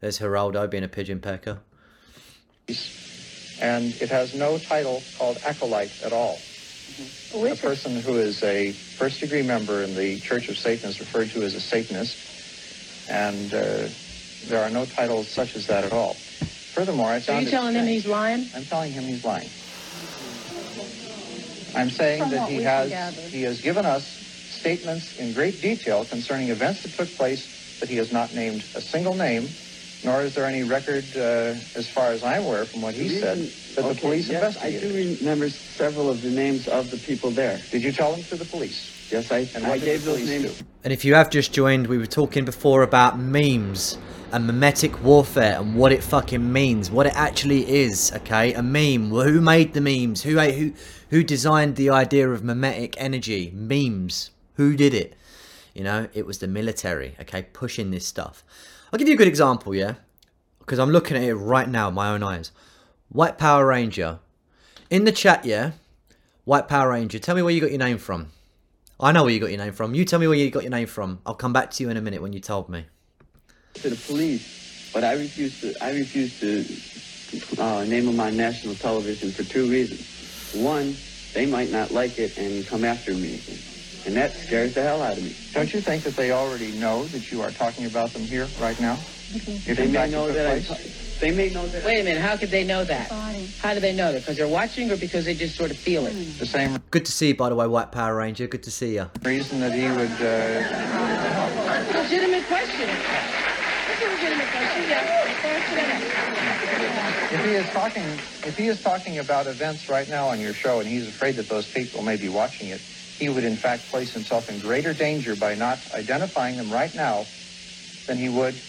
[0.00, 1.58] There's Geraldo being a pigeon pecker.
[3.58, 6.42] And it has no title called acolyte at all.
[7.32, 7.62] Who A is it?
[7.62, 11.42] person who is a first degree member in the Church of Satan is referred to
[11.42, 12.18] as a Satanist.
[13.08, 13.88] And uh,
[14.44, 16.16] there are no titles such as that at all.
[16.74, 18.50] Furthermore, I So found you it telling him strange- he's lying?
[18.54, 19.50] I'm telling him he's lying.
[21.74, 23.28] I'm saying From that he has can gather.
[23.28, 27.48] he has given us statements in great detail concerning events that took place,
[27.80, 29.54] but he has not named a single name,
[30.06, 31.20] nor is there any record, uh,
[31.80, 34.56] as far as I'm aware, from what he The said, reason- that the police yes,
[34.62, 34.88] I do
[35.20, 37.60] remember several of the names of the people there.
[37.72, 38.92] Did you tell them to the police?
[39.10, 40.44] Yes, I, And I did gave those names.
[40.58, 40.64] do?
[40.84, 43.98] And if you have just joined, we were talking before about memes
[44.32, 48.12] and mimetic warfare and what it fucking means, what it actually is.
[48.14, 49.10] Okay, a meme.
[49.10, 50.22] Well, who made the memes?
[50.22, 50.72] Who who
[51.10, 53.52] who designed the idea of mimetic energy?
[53.54, 54.30] Memes.
[54.54, 55.14] Who did it?
[55.76, 58.42] You know, it was the military, okay, pushing this stuff.
[58.90, 59.96] I'll give you a good example, yeah?
[60.58, 62.50] Because I'm looking at it right now, my own eyes.
[63.10, 64.20] White Power Ranger.
[64.88, 65.72] In the chat, yeah?
[66.44, 68.28] White Power Ranger, tell me where you got your name from.
[68.98, 69.94] I know where you got your name from.
[69.94, 71.20] You tell me where you got your name from.
[71.26, 72.86] I'll come back to you in a minute when you told me.
[73.74, 75.74] to the police, but I refuse to.
[75.84, 80.54] I refuse to uh, name them on national television for two reasons.
[80.54, 80.96] One,
[81.34, 83.42] they might not like it and come after me,
[84.06, 85.34] and that scares the hell out of me.
[85.52, 88.80] Don't you think that they already know that you are talking about them here right
[88.80, 88.96] now?
[89.34, 90.46] If They in may know took that.
[90.46, 91.18] I, place?
[91.20, 91.84] they may know that.
[91.84, 93.10] Wait a minute, how could they know that?
[93.58, 94.20] How do they know that?
[94.20, 96.38] Because they're watching or because they just sort of feel it?
[96.38, 98.46] The same Good to see you, by the way, White Power Ranger.
[98.46, 99.10] Good to see you.
[99.22, 102.88] reason that he would uh, Legitimate question.
[102.88, 105.26] It's a legitimate question, yeah.
[107.32, 108.04] If he is talking,
[108.44, 111.48] if he is talking about events right now on your show, and he's afraid that
[111.48, 112.80] those people may be watching it,
[113.18, 117.28] he would in fact place himself in greater danger by not identifying them right now
[118.06, 118.62] than he would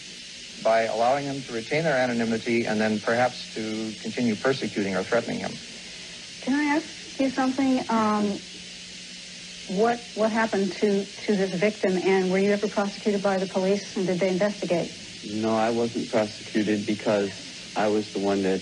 [0.62, 5.40] by allowing them to retain their anonymity and then perhaps to continue persecuting or threatening
[5.40, 5.60] him.
[6.42, 6.88] Can I ask
[7.20, 7.86] you something?
[7.90, 8.42] Um,
[9.68, 13.96] what what happened to to this victim, and were you ever prosecuted by the police,
[13.96, 14.92] and did they investigate?
[15.24, 17.32] No, I wasn't prosecuted because
[17.76, 18.62] I was the one that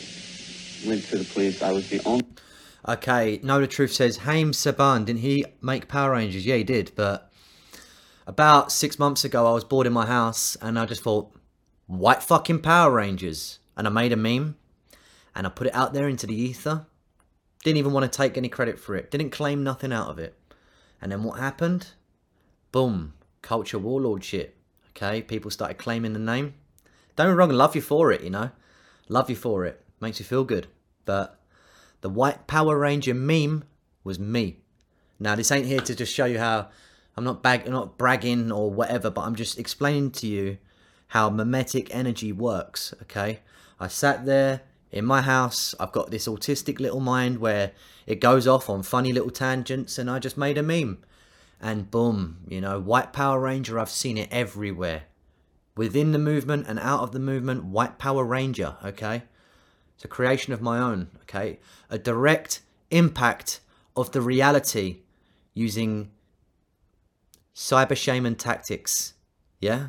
[0.83, 1.61] went to the police.
[1.61, 2.25] I was the only.
[2.87, 6.45] Okay, No the Truth says, Haim Saban, didn't he make Power Rangers?
[6.45, 7.31] Yeah, he did, but
[8.27, 11.33] about six months ago, I was bored in my house and I just thought,
[11.87, 13.59] white fucking Power Rangers.
[13.75, 14.55] And I made a meme
[15.35, 16.85] and I put it out there into the ether.
[17.63, 20.37] Didn't even want to take any credit for it, didn't claim nothing out of it.
[21.01, 21.87] And then what happened?
[22.71, 24.55] Boom, culture warlord shit.
[24.91, 26.53] Okay, people started claiming the name.
[27.15, 28.51] Don't be wrong, love you for it, you know.
[29.09, 29.83] Love you for it.
[29.99, 30.67] Makes you feel good.
[31.05, 31.34] But
[32.05, 33.63] the White Power Ranger meme
[34.03, 34.59] was me.
[35.19, 36.69] Now, this ain't here to just show you how
[37.17, 40.59] I'm not bag, not bragging or whatever, but I'm just explaining to you
[41.07, 42.93] how mimetic energy works.
[43.01, 43.39] Okay,
[43.79, 45.73] I sat there in my house.
[45.79, 47.71] I've got this autistic little mind where
[48.05, 50.99] it goes off on funny little tangents, and I just made a meme.
[51.59, 53.79] And boom, you know, White Power Ranger.
[53.79, 55.05] I've seen it everywhere,
[55.75, 57.65] within the movement and out of the movement.
[57.65, 58.77] White Power Ranger.
[58.85, 59.23] Okay.
[59.95, 61.59] It's a creation of my own, okay?
[61.89, 63.61] A direct impact
[63.95, 64.97] of the reality
[65.53, 66.11] using
[67.55, 69.13] cyber shaman tactics.
[69.59, 69.87] Yeah?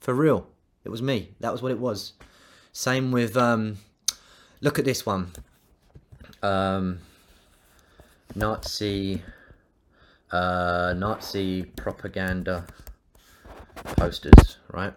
[0.00, 0.48] For real.
[0.84, 1.30] It was me.
[1.40, 2.14] That was what it was.
[2.72, 3.78] Same with um
[4.60, 5.32] look at this one.
[6.42, 6.98] Um
[8.34, 9.22] Nazi
[10.30, 12.66] uh Nazi propaganda
[13.96, 14.92] posters, right?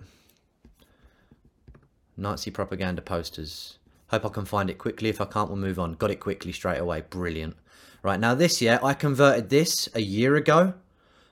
[2.18, 3.77] Nazi propaganda posters.
[4.10, 5.10] Hope I can find it quickly.
[5.10, 5.94] If I can't, we'll move on.
[5.94, 7.04] Got it quickly straight away.
[7.10, 7.56] Brilliant.
[8.04, 10.76] Right, now this year, I converted this a year ago,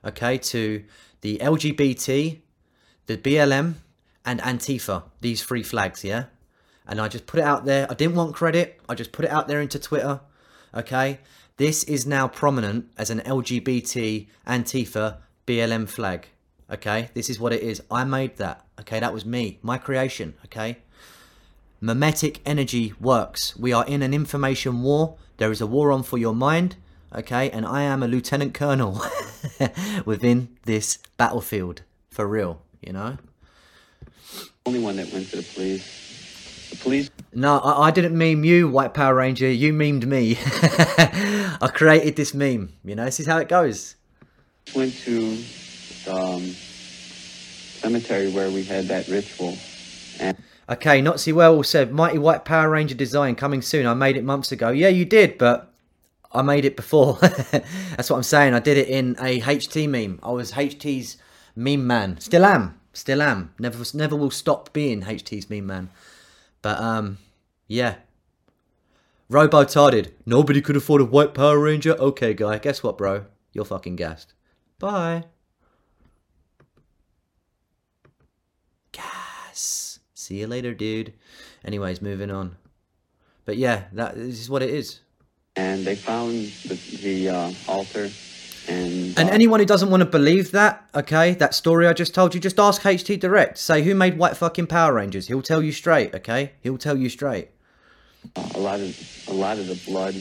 [0.03, 0.83] okay, to
[1.21, 2.39] the LGBT,
[3.05, 3.75] the BLM,
[4.25, 5.03] and Antifa.
[5.21, 6.25] These three flags, yeah?
[6.87, 7.87] And I just put it out there.
[7.89, 8.81] I didn't want credit.
[8.89, 10.19] I just put it out there into Twitter,
[10.73, 11.19] okay?
[11.57, 16.27] This is now prominent as an LGBT, Antifa, BLM flag,
[16.69, 17.09] okay?
[17.13, 17.81] This is what it is.
[17.89, 18.99] I made that, okay?
[18.99, 20.79] That was me, my creation, okay?
[21.81, 23.55] Mimetic energy works.
[23.57, 25.17] We are in an information war.
[25.37, 26.77] There is a war on for your mind,
[27.13, 27.49] okay?
[27.49, 29.01] And I am a lieutenant colonel
[30.05, 33.17] within this battlefield, for real, you know?
[34.65, 36.69] Only one that went to the police.
[36.71, 39.51] The police No, I, I didn't meme you, White Power Ranger.
[39.51, 40.37] You memed me.
[41.61, 43.05] I created this meme, you know?
[43.05, 43.95] This is how it goes.
[44.75, 45.37] went to
[46.05, 49.57] the um, cemetery where we had that ritual,
[50.19, 53.85] and Okay, Nazi Well said, Mighty White Power Ranger design coming soon.
[53.85, 54.69] I made it months ago.
[54.69, 55.71] Yeah, you did, but
[56.31, 57.17] I made it before.
[57.21, 58.53] That's what I'm saying.
[58.53, 60.19] I did it in a HT meme.
[60.23, 61.17] I was HT's
[61.55, 62.19] meme man.
[62.19, 62.79] Still am.
[62.93, 63.53] Still am.
[63.59, 65.89] Never never will stop being HT's meme man.
[66.61, 67.19] But um
[67.67, 67.95] yeah.
[69.29, 70.11] Robotarded.
[70.25, 71.93] Nobody could afford a white Power Ranger.
[71.93, 72.57] Okay, guy.
[72.57, 73.25] Guess what, bro?
[73.53, 74.33] You're fucking gassed.
[74.77, 75.25] Bye.
[78.91, 79.99] Gas.
[80.25, 81.13] See you later, dude.
[81.63, 82.55] Anyways, moving on.
[83.45, 85.01] But yeah, that this is what it is.
[85.55, 86.31] and they found
[86.67, 88.09] the, the uh, altar,
[88.67, 92.15] and And uh, anyone who doesn't want to believe that, okay, that story I just
[92.15, 93.59] told you, just ask HT Direct.
[93.59, 95.27] Say who made white fucking Power Rangers.
[95.27, 96.53] He'll tell you straight, okay?
[96.59, 97.49] He'll tell you straight.
[98.55, 100.15] a lot of a lot of the blood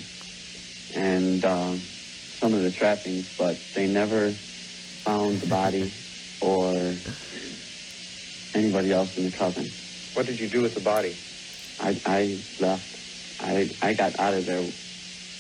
[0.95, 5.91] and uh, some of the trappings, but they never found the body
[6.43, 6.75] or
[8.55, 9.65] anybody else in the coven.
[10.15, 11.15] What did you do with the body?
[11.81, 13.43] I, I left.
[13.43, 14.65] I, I got out of there.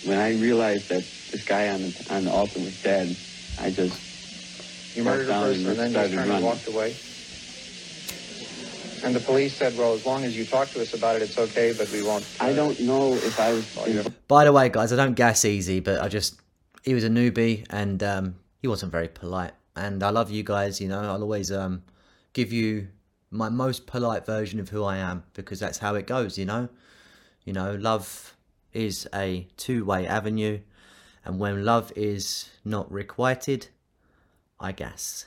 [0.05, 3.17] When I realized that this guy on the, on the altar was dead,
[3.61, 6.95] I just You murdered a down person and then just turned and walked away?
[9.05, 11.39] And the police said, well, as long as you talk to us about it, it's
[11.39, 12.27] okay, but we won't.
[12.41, 14.09] I don't know if I was.
[14.29, 16.41] By the way, guys, I don't gas easy, but I just
[16.83, 19.53] he was a newbie and um, he wasn't very polite.
[19.77, 20.81] And I love you guys.
[20.81, 21.83] You know, I'll always um,
[22.33, 22.89] give you
[23.35, 26.39] my most polite version of who I am because that's how it goes.
[26.39, 26.69] You know,
[27.45, 28.37] you know, love
[28.73, 30.61] is a two-way avenue,
[31.25, 33.69] and when love is not requited,
[34.61, 35.27] I guess.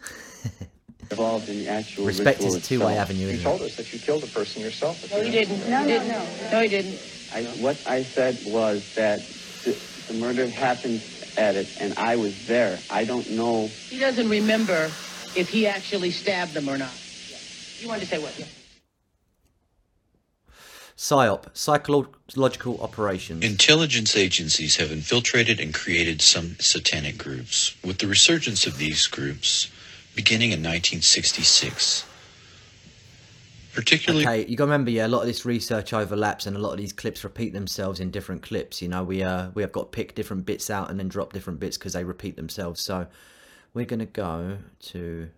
[1.11, 3.27] involved in the actual Respect is a two-way avenue.
[3.27, 3.65] You told it?
[3.65, 5.09] us that you killed a person yourself.
[5.11, 5.69] No, he didn't.
[5.69, 6.07] No, he no, didn't.
[6.07, 6.51] no.
[6.51, 6.99] No, he didn't.
[7.33, 9.19] I, what I said was that
[9.63, 11.03] the, the murder happened
[11.37, 12.79] at it, and I was there.
[12.89, 13.67] I don't know.
[13.89, 14.89] He doesn't remember
[15.35, 16.93] if he actually stabbed them or not.
[17.79, 18.33] You wanted to say what?
[20.97, 23.45] Psyop, psychological operations.
[23.45, 29.69] Intelligence agencies have infiltrated and created some satanic groups, with the resurgence of these groups
[30.15, 32.03] beginning in 1966.
[33.75, 36.59] Particularly Okay, you got to remember, yeah, a lot of this research overlaps, and a
[36.59, 38.81] lot of these clips repeat themselves in different clips.
[38.81, 41.31] You know, we uh we have got to pick different bits out and then drop
[41.31, 42.81] different bits because they repeat themselves.
[42.81, 43.05] So
[43.75, 45.29] we're gonna go to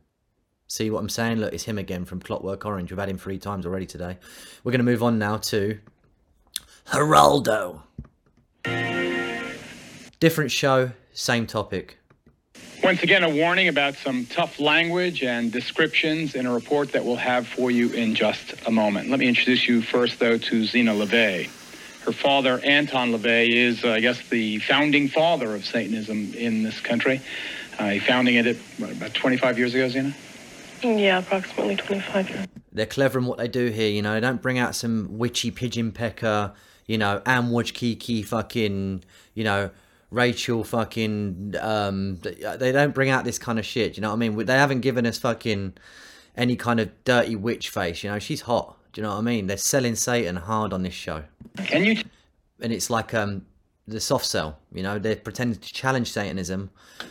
[0.70, 1.40] see what I'm saying.
[1.40, 2.92] Look, it's him again from Clockwork Orange.
[2.92, 4.18] We've had him three times already today.
[4.64, 5.80] We're gonna move on now to
[6.88, 7.82] Geraldo.
[10.20, 11.98] Different show, same topic.
[12.84, 17.16] Once again, a warning about some tough language and descriptions in a report that we'll
[17.18, 19.10] have for you in just a moment.
[19.10, 21.50] Let me introduce you first, though, to Zeena LaVey.
[22.06, 26.80] Her father, Anton LaVey, is, uh, I guess, the founding father of Satanism in this
[26.80, 27.22] country.
[27.78, 30.14] Uh, he founding it at, what, about 25 years ago, Zeena?
[30.84, 32.48] Yeah, approximately 25 years.
[32.72, 33.89] they're clever in what they do here.
[33.89, 36.54] You know, they don't bring out some witchy pigeon pecker,
[36.86, 39.70] you know, Amwaj Kiki fucking, you know,
[40.12, 41.56] Rachel fucking.
[41.60, 43.96] Um, they don't bring out this kind of shit.
[43.98, 44.46] You know what I mean?
[44.46, 45.74] They haven't given us fucking
[46.36, 48.04] any kind of dirty witch face.
[48.04, 48.78] You know, she's hot.
[48.94, 49.48] Do you know what I mean?
[49.48, 51.24] They're selling Satan hard on this show.
[51.58, 52.04] Can you?
[52.62, 53.46] and it's like um
[53.89, 54.60] the soft sell.
[54.73, 56.69] You know, they're pretending to challenge Satanism,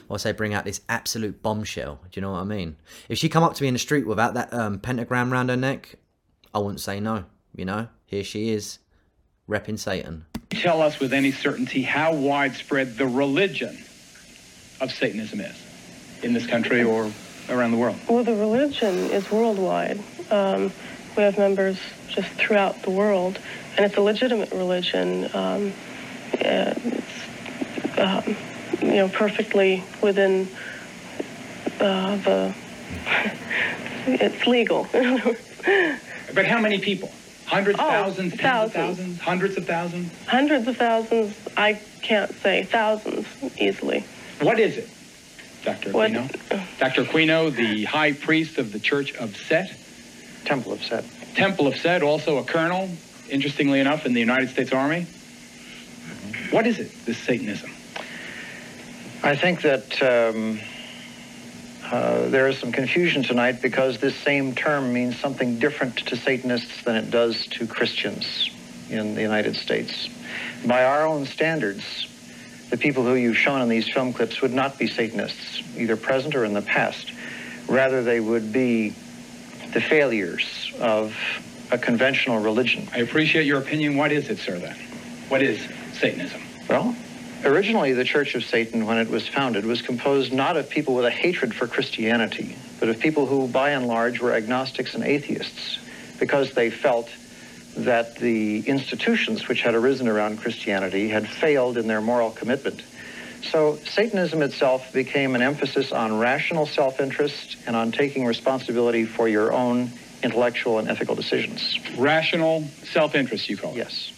[0.08, 2.00] whilst they bring out this absolute bombshell.
[2.10, 2.76] Do you know what I mean?
[3.08, 5.56] If she come up to me in the street without that um, pentagram round her
[5.56, 5.96] neck,
[6.54, 7.24] I wouldn't say no.
[7.54, 8.78] You know, here she is,
[9.48, 10.24] repping Satan.
[10.50, 13.76] Tell us with any certainty how widespread the religion
[14.80, 15.56] of Satanism is
[16.22, 17.10] in this country or
[17.50, 17.96] around the world.
[18.08, 20.00] Well, the religion is worldwide.
[20.30, 20.72] Um,
[21.16, 23.38] we have members just throughout the world,
[23.76, 25.28] and it's a legitimate religion.
[25.34, 25.72] Um,
[26.48, 28.37] uh, it's, um,
[28.82, 30.48] you know, perfectly within
[31.80, 32.54] uh, the.
[34.06, 34.87] it's legal.
[36.34, 37.11] But how many people?
[37.46, 38.74] Hundreds, Oh, thousands, tens of thousands.
[38.98, 40.12] thousands, hundreds of thousands?
[40.26, 41.34] Hundreds of thousands.
[41.56, 43.26] I can't say thousands
[43.58, 44.04] easily.
[44.40, 44.88] What is it,
[45.64, 45.92] Dr.
[45.92, 46.78] What- Aquino?
[46.78, 47.04] Dr.
[47.04, 49.74] Aquino, the high priest of the Church of Set?
[50.44, 51.04] Temple of Set.
[51.34, 52.90] Temple of Set, also a colonel,
[53.30, 55.06] interestingly enough, in the United States Army.
[56.50, 57.70] What is it, this Satanism?
[59.22, 60.61] I think that um,
[61.84, 66.82] uh, there is some confusion tonight because this same term means something different to Satanists
[66.84, 68.50] than it does to Christians
[68.88, 70.08] in the United States.
[70.64, 72.06] By our own standards,
[72.70, 76.34] the people who you've shown in these film clips would not be Satanists, either present
[76.34, 77.12] or in the past.
[77.68, 78.94] Rather, they would be
[79.72, 81.14] the failures of
[81.70, 82.88] a conventional religion.
[82.92, 83.96] I appreciate your opinion.
[83.96, 84.76] What is it, sir, then?
[85.28, 85.61] What is
[85.98, 86.40] Satanism?
[86.68, 86.94] Well,
[87.44, 91.04] originally the Church of Satan, when it was founded, was composed not of people with
[91.04, 95.78] a hatred for Christianity, but of people who, by and large, were agnostics and atheists,
[96.18, 97.08] because they felt
[97.76, 102.82] that the institutions which had arisen around Christianity had failed in their moral commitment.
[103.52, 109.52] So Satanism itself became an emphasis on rational self-interest and on taking responsibility for your
[109.52, 109.92] own
[110.24, 111.78] intellectual and ethical decisions.
[111.96, 113.76] Rational self-interest, you call it?
[113.76, 114.11] Yes.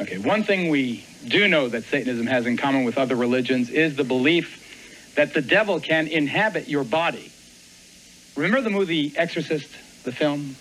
[0.00, 3.96] Okay, one thing we do know that Satanism has in common with other religions is
[3.96, 7.30] the belief that the devil can inhabit your body.
[8.36, 9.68] Remember the movie Exorcist,
[10.04, 10.56] the film?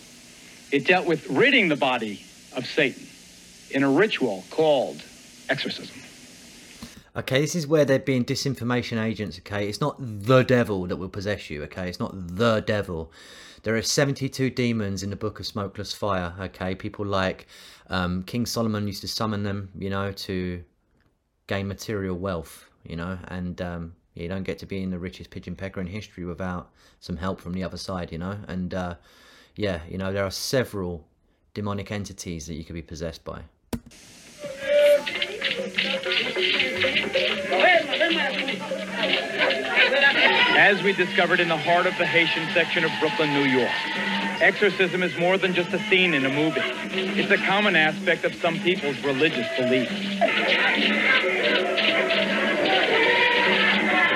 [0.71, 3.07] It dealt with ridding the body of Satan
[3.69, 5.01] in a ritual called
[5.49, 6.00] exorcism.
[7.13, 9.67] Okay, this is where they're being disinformation agents, okay?
[9.67, 11.89] It's not the devil that will possess you, okay?
[11.89, 13.11] It's not the devil.
[13.63, 16.73] There are 72 demons in the Book of Smokeless Fire, okay?
[16.73, 17.47] People like
[17.89, 20.63] um, King Solomon used to summon them, you know, to
[21.47, 23.19] gain material wealth, you know?
[23.27, 26.69] And um, you don't get to be in the richest pigeon pecker in history without
[27.01, 28.37] some help from the other side, you know?
[28.47, 28.95] And uh,
[29.57, 31.05] yeah, you know, there are several
[31.53, 33.41] demonic entities that you could be possessed by.
[40.57, 43.69] As we discovered in the heart of the Haitian section of Brooklyn, New York,
[44.41, 46.61] exorcism is more than just a scene in a movie.
[46.61, 49.91] It's a common aspect of some people's religious beliefs.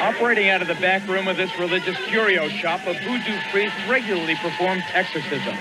[0.02, 4.36] Operating out of the back room of this religious curio shop, a voodoo priest regularly
[4.36, 5.60] performs exorcisms.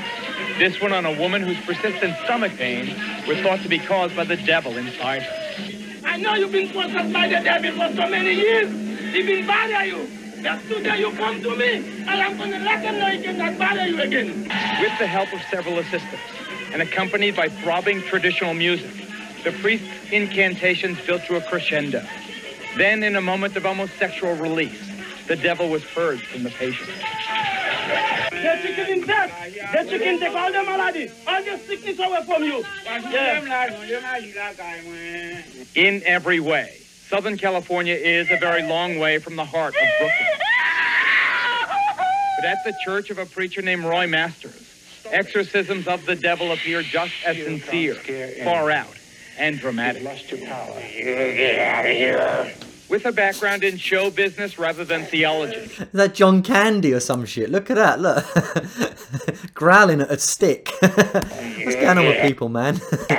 [0.58, 2.88] This one on a woman whose persistent stomach pains
[3.26, 5.43] were thought to be caused by the devil inside her.
[6.04, 8.70] I know you've been possessed by the devil for so many years.
[9.14, 10.08] He been bother you.
[10.42, 13.58] But today you come to me, and I'm going to let him know he cannot
[13.58, 14.42] bother you again.
[14.80, 16.22] With the help of several assistants
[16.72, 18.92] and accompanied by throbbing traditional music,
[19.42, 22.04] the priest's incantations built to a crescendo.
[22.76, 24.78] Then, in a moment of almost sexual release,
[25.26, 26.90] the devil was purged from the patient.
[28.44, 29.32] That you can invest.
[29.72, 32.62] That you take all the malady, all the sickness away from you.
[33.10, 33.40] Yeah.
[35.74, 36.76] In every way,
[37.08, 40.28] Southern California is a very long way from the heart of Brooklyn.
[42.36, 44.60] But at the church of a preacher named Roy Masters,
[45.10, 47.94] exorcisms of the devil appear just as sincere,
[48.44, 48.94] far out,
[49.38, 50.02] and dramatic.
[50.02, 52.54] Get out of here.
[52.94, 57.24] With a background in show business rather than theology, Is that John Candy or some
[57.24, 57.50] shit?
[57.50, 58.24] Look at that, look.
[59.54, 60.70] Growling at a stick.
[60.80, 62.74] What's going on with people, man?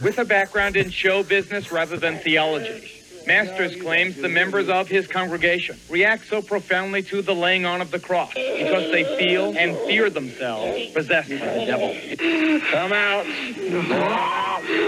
[0.00, 2.90] with a background in show business rather than theology,
[3.26, 7.90] Masters claims the members of his congregation react so profoundly to the laying on of
[7.90, 11.94] the cross because they feel and fear themselves possessed by the devil.
[12.70, 13.26] Come out.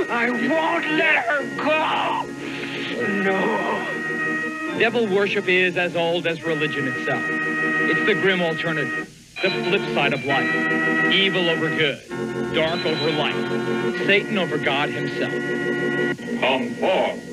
[0.09, 2.36] I won't let her go.
[2.97, 4.79] No.
[4.79, 7.23] Devil worship is as old as religion itself.
[7.29, 9.09] It's the grim alternative,
[9.43, 11.13] the flip side of life.
[11.13, 12.01] Evil over good,
[12.55, 13.35] dark over light,
[14.07, 15.33] Satan over God himself.
[16.41, 17.27] Come forth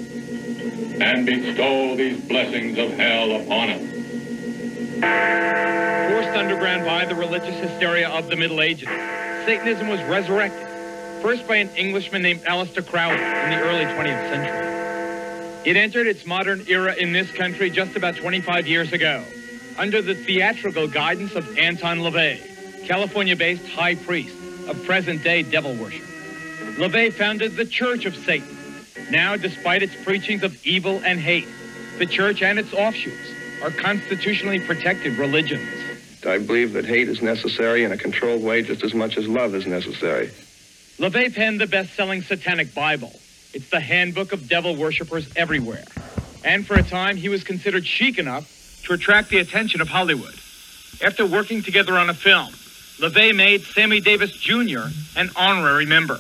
[1.02, 3.82] and bestow these blessings of hell upon us.
[6.12, 8.88] Forced underground by the religious hysteria of the Middle Ages,
[9.46, 10.68] Satanism was resurrected,
[11.22, 14.73] first by an Englishman named Aleister Crowley in the early 20th century.
[15.66, 19.24] It entered its modern era in this country just about 25 years ago,
[19.78, 24.36] under the theatrical guidance of Anton LaVey, California-based high priest
[24.68, 26.06] of present-day devil worship.
[26.78, 28.58] LaVey founded the Church of Satan.
[29.10, 31.48] Now, despite its preachings of evil and hate,
[31.98, 35.70] the church and its offshoots are constitutionally protected religions.
[36.26, 39.56] I believe that hate is necessary in a controlled way just as much as love
[39.56, 40.30] is necessary.
[40.98, 43.14] LaVey penned the best-selling Satanic Bible.
[43.54, 45.86] It's the handbook of devil worshippers everywhere.
[46.44, 48.50] And for a time, he was considered chic enough
[48.86, 50.34] to attract the attention of Hollywood.
[51.04, 52.50] After working together on a film,
[53.00, 54.88] LaVey made Sammy Davis Jr.
[55.16, 56.20] an honorary member,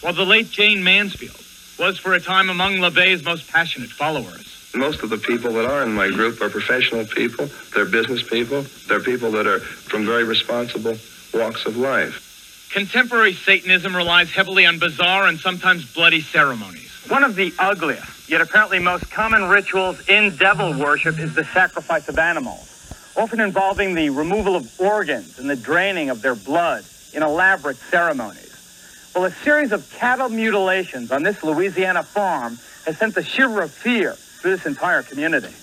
[0.00, 1.36] while the late Jayne Mansfield
[1.78, 4.70] was for a time among LaVey's most passionate followers.
[4.74, 8.62] Most of the people that are in my group are professional people, they're business people,
[8.88, 10.96] they're people that are from very responsible
[11.34, 12.31] walks of life.
[12.72, 16.90] Contemporary Satanism relies heavily on bizarre and sometimes bloody ceremonies.
[17.08, 22.08] One of the ugliest, yet apparently most common rituals in devil worship is the sacrifice
[22.08, 27.22] of animals, often involving the removal of organs and the draining of their blood in
[27.22, 29.10] elaborate ceremonies.
[29.14, 33.70] Well, a series of cattle mutilations on this Louisiana farm has sent the shiver of
[33.70, 35.54] fear through this entire community.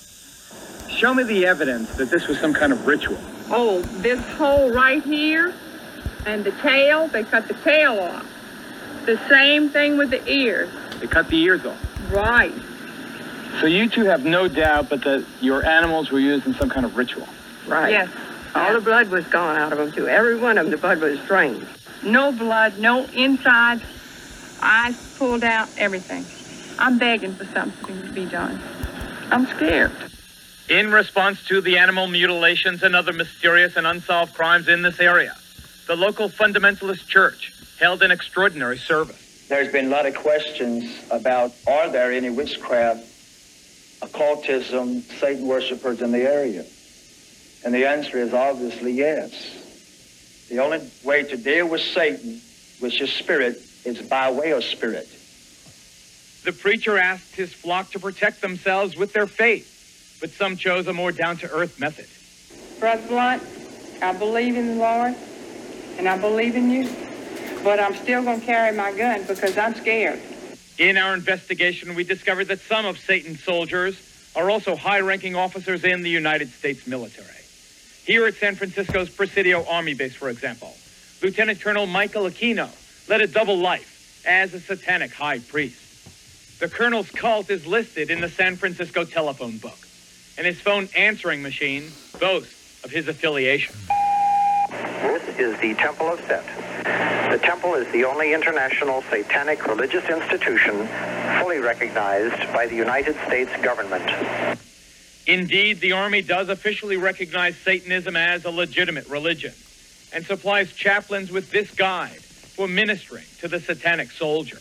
[0.89, 3.17] Show me the evidence that this was some kind of ritual.
[3.49, 5.55] Oh, this hole right here
[6.25, 8.25] and the tail, they cut the tail off.
[9.05, 10.69] The same thing with the ears.
[10.99, 12.11] They cut the ears off.
[12.11, 12.53] Right.
[13.59, 16.85] So you two have no doubt but that your animals were used in some kind
[16.85, 17.27] of ritual.
[17.67, 17.91] Right.
[17.91, 18.09] Yes.
[18.55, 20.07] All the blood was gone out of them, too.
[20.07, 21.67] Every one of them, the blood was drained.
[22.03, 23.81] No blood, no inside.
[24.61, 26.25] Eyes pulled out, everything.
[26.79, 28.59] I'm begging for something to be done.
[29.31, 29.91] I'm scared.
[30.69, 35.35] In response to the animal mutilations and other mysterious and unsolved crimes in this area,
[35.89, 39.47] the local fundamentalist church held an extraordinary service.
[39.49, 43.03] There's been a lot of questions about are there any witchcraft,
[44.03, 46.63] occultism, Satan worshippers in the area?
[47.65, 49.31] And the answer is obviously yes.
[50.49, 52.39] The only way to deal with Satan,
[52.79, 55.07] which is spirit, is by way of spirit.
[56.45, 60.93] The preacher asked his flock to protect themselves with their faith, but some chose a
[60.93, 62.05] more down to earth method.
[62.79, 63.41] Brother Blunt,
[64.03, 65.15] I believe in the Lord,
[65.99, 66.89] and I believe in you,
[67.61, 70.19] but I'm still going to carry my gun because I'm scared.
[70.77, 74.01] In our investigation, we discovered that some of Satan's soldiers
[74.33, 77.27] are also high ranking officers in the United States military.
[78.05, 80.73] Here at San Francisco's Presidio Army Base, for example,
[81.21, 82.69] Lieutenant Colonel Michael Aquino
[83.09, 86.59] led a double life as a satanic high priest.
[86.59, 89.77] The colonel's cult is listed in the San Francisco telephone book,
[90.37, 91.91] and his phone answering machine
[92.21, 93.75] boasts of his affiliation.
[95.01, 96.45] This is the Temple of Set.
[97.31, 100.87] The temple is the only international satanic religious institution
[101.39, 104.09] fully recognized by the United States government.
[105.27, 109.53] Indeed, the Army does officially recognize Satanism as a legitimate religion
[110.11, 114.59] and supplies chaplains with this guide for ministering to the satanic soldier.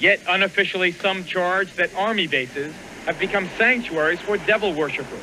[0.00, 2.74] Yet, unofficially, some charge that Army bases
[3.04, 5.20] have become sanctuaries for devil worshippers.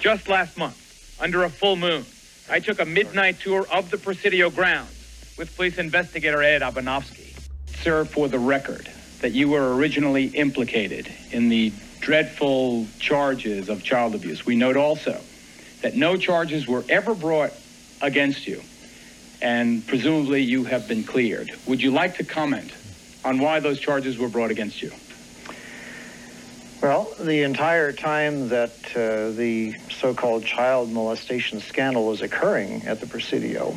[0.00, 2.04] Just last month, under a full moon,
[2.48, 4.90] I took a midnight tour of the Presidio grounds
[5.38, 7.32] with police investigator Ed Abanovsky.
[7.82, 8.90] Sir, for the record,
[9.20, 14.44] that you were originally implicated in the dreadful charges of child abuse.
[14.44, 15.20] We note also
[15.80, 17.52] that no charges were ever brought
[18.02, 18.62] against you,
[19.40, 21.50] and presumably you have been cleared.
[21.66, 22.70] Would you like to comment
[23.24, 24.92] on why those charges were brought against you?
[26.84, 33.06] Well, the entire time that uh, the so-called child molestation scandal was occurring at the
[33.06, 33.74] Presidio,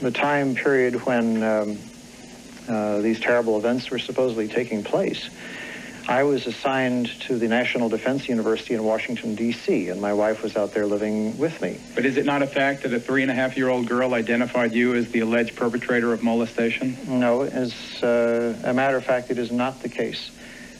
[0.00, 1.78] the time period when um,
[2.68, 5.30] uh, these terrible events were supposedly taking place,
[6.06, 10.54] I was assigned to the National Defense University in Washington, D.C., and my wife was
[10.54, 11.80] out there living with me.
[11.96, 14.14] But is it not a fact that a three and a half year old girl
[14.14, 16.98] identified you as the alleged perpetrator of molestation?
[17.08, 20.30] No, as uh, a matter of fact, it is not the case.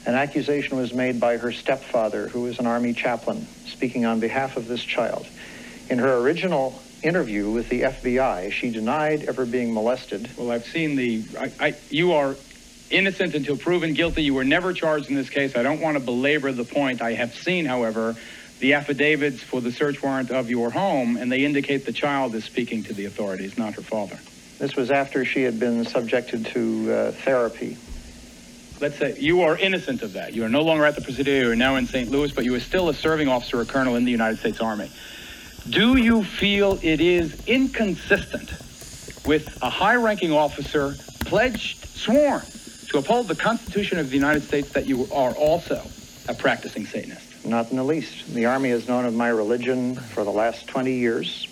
[0.07, 4.57] An accusation was made by her stepfather, who was an Army chaplain, speaking on behalf
[4.57, 5.27] of this child.
[5.89, 10.31] In her original interview with the FBI, she denied ever being molested.
[10.37, 11.25] Well, I've seen the.
[11.39, 12.37] I, I, you are
[12.91, 14.23] innocent until proven guilty.
[14.23, 15.57] You were never charged in this case.
[15.57, 17.01] I don't want to belabor the point.
[17.01, 18.15] I have seen, however,
[18.61, 22.45] the affidavits for the search warrant of your home, and they indicate the child is
[22.45, 24.19] speaking to the authorities, not her father.
[24.59, 27.77] This was after she had been subjected to uh, therapy.
[28.85, 30.35] Let's say you are innocent of that.
[30.35, 31.45] You are no longer at the Presidio.
[31.45, 32.11] You are now in St.
[32.11, 34.91] Louis, but you are still a serving officer or colonel in the United States Army.
[35.71, 38.51] Do you feel it is inconsistent
[39.25, 42.43] with a high ranking officer pledged, sworn,
[42.91, 45.81] to uphold the Constitution of the United States that you are also
[46.29, 47.47] a practicing Satanist?
[47.47, 48.35] Not in the least.
[48.35, 51.49] The Army has known of my religion for the last 20 years.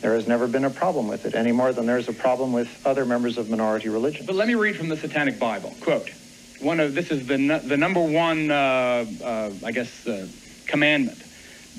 [0.00, 2.70] There has never been a problem with it, any more than there's a problem with
[2.86, 4.28] other members of minority religions.
[4.28, 5.74] But let me read from the Satanic Bible.
[5.80, 6.08] Quote,
[6.60, 10.26] one of, this is the, the number one, uh, uh, I guess, uh,
[10.66, 11.22] commandment.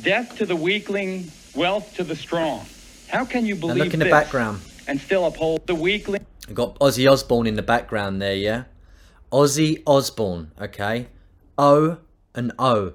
[0.01, 2.65] Death to the weakling, wealth to the strong.
[3.09, 4.61] How can you Now believe look in the background.
[4.87, 6.25] and still uphold the weakling?
[6.47, 8.63] I've got Ozzy Osbourne in the background there, yeah?
[9.31, 11.07] Ozzy Osbourne, okay?
[11.57, 11.97] O
[12.33, 12.93] and O.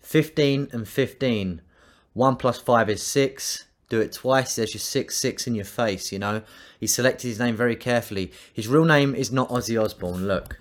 [0.00, 1.60] 15 and 15.
[2.14, 3.66] 1 plus 5 is 6.
[3.88, 6.42] Do it twice, there's your 6 6 in your face, you know?
[6.78, 8.32] He selected his name very carefully.
[8.52, 10.58] His real name is not Ozzy Osbourne, look.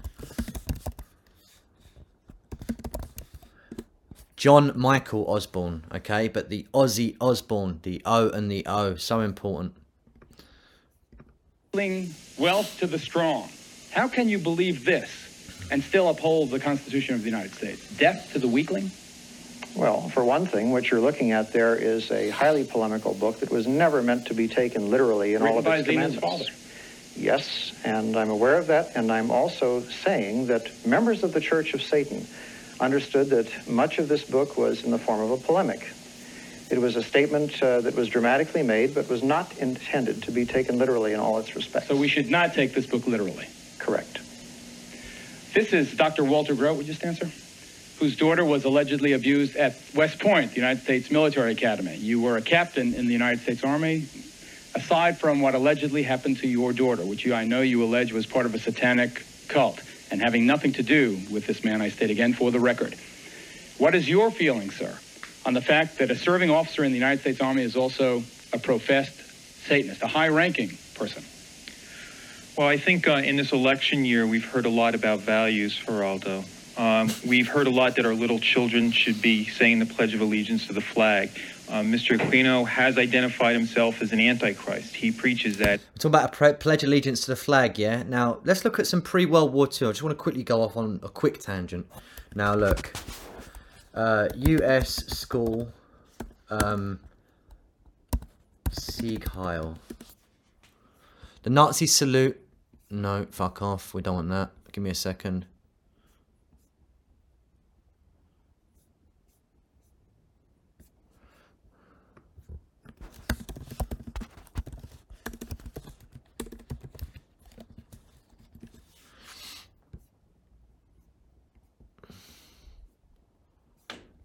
[4.39, 6.29] John Michael Osbourne, okay?
[6.29, 9.75] But the Ozzy Osbourne, the O and the O, so important.
[12.37, 13.49] wealth to the strong.
[13.91, 17.85] How can you believe this and still uphold the Constitution of the United States?
[17.97, 18.91] Death to the weakling?
[19.75, 23.51] Well, for one thing, what you're looking at there is a highly polemical book that
[23.51, 26.47] was never meant to be taken literally in all Written of by its Zeena's commandments.
[26.47, 26.59] father.
[27.17, 31.73] Yes, and I'm aware of that, and I'm also saying that members of the Church
[31.73, 32.25] of Satan
[32.79, 35.85] understood that much of this book was in the form of a polemic.
[36.69, 40.45] It was a statement uh, that was dramatically made, but was not intended to be
[40.45, 41.87] taken literally in all its respects.
[41.87, 43.47] So we should not take this book literally.
[43.79, 44.19] Correct.
[45.53, 46.23] This is Dr.
[46.23, 47.31] Walter Grote, would you stand, sir?
[47.97, 51.97] Whose daughter was allegedly abused at West Point, the United States Military Academy.
[51.97, 54.07] You were a captain in the United States Army.
[54.75, 58.27] Aside from what allegedly happened to your daughter, which you, I know you allege was
[58.27, 59.81] part of a satanic cult
[60.11, 62.95] and having nothing to do with this man, I state again for the record.
[63.77, 64.97] What is your feeling, sir,
[65.45, 68.59] on the fact that a serving officer in the United States Army is also a
[68.59, 69.15] professed
[69.65, 71.23] Satanist, a high ranking person?
[72.57, 76.43] Well, I think uh, in this election year, we've heard a lot about values, Geraldo.
[76.79, 80.21] Um, we've heard a lot that our little children should be saying the Pledge of
[80.21, 81.29] Allegiance to the flag.
[81.67, 82.17] Uh, Mr.
[82.17, 84.95] Aquino has identified himself as an antichrist.
[84.95, 85.81] He preaches that.
[85.81, 88.03] We're talking about a pre- pledge allegiance to the flag, yeah?
[88.03, 89.89] Now, let's look at some pre World War II.
[89.89, 91.85] I just want to quickly go off on a quick tangent.
[92.33, 92.93] Now, look.
[93.93, 95.73] Uh, US school.
[96.49, 97.01] Um,
[98.71, 99.77] Sieg Heil.
[101.43, 102.39] The Nazi salute.
[102.89, 103.93] No, fuck off.
[103.93, 104.51] We don't want that.
[104.71, 105.45] Give me a second.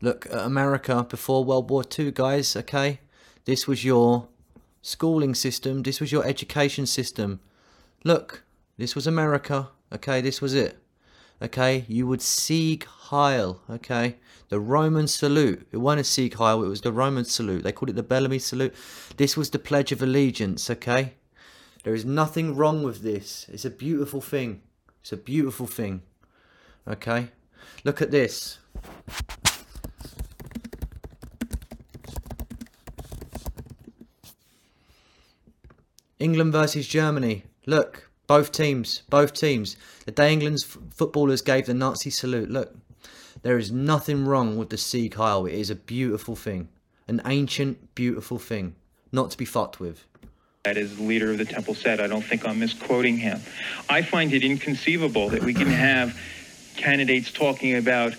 [0.04, 3.00] Look at America before World War II, guys, okay?
[3.46, 4.28] This was your
[4.82, 7.40] schooling system, this was your education system.
[8.04, 8.44] Look,
[8.76, 10.20] this was America, okay?
[10.20, 10.76] This was it.
[11.40, 14.16] Okay, you would Sieg Heil, okay?
[14.50, 15.66] The Roman salute.
[15.72, 17.62] It wasn't a Sieg Heil, it was the Roman salute.
[17.62, 18.74] They called it the Bellamy salute.
[19.16, 21.14] This was the Pledge of Allegiance, okay?
[21.82, 23.46] There is nothing wrong with this.
[23.50, 24.60] It's a beautiful thing.
[25.00, 26.02] It's a beautiful thing.
[26.86, 27.28] Okay?
[27.84, 28.58] Look at this.
[36.18, 37.44] England versus Germany.
[37.66, 39.76] Look, both teams, both teams.
[40.06, 42.50] The day England's f- footballers gave the Nazi salute.
[42.50, 42.74] Look,
[43.42, 45.46] there is nothing wrong with the Sieg Heil.
[45.46, 46.68] It is a beautiful thing.
[47.08, 48.74] An ancient, beautiful thing.
[49.12, 50.04] Not to be fucked with.
[50.64, 52.00] That is the leader of the temple said.
[52.00, 53.40] I don't think I'm misquoting him.
[53.90, 56.18] I find it inconceivable that we can have
[56.76, 58.14] candidates talking about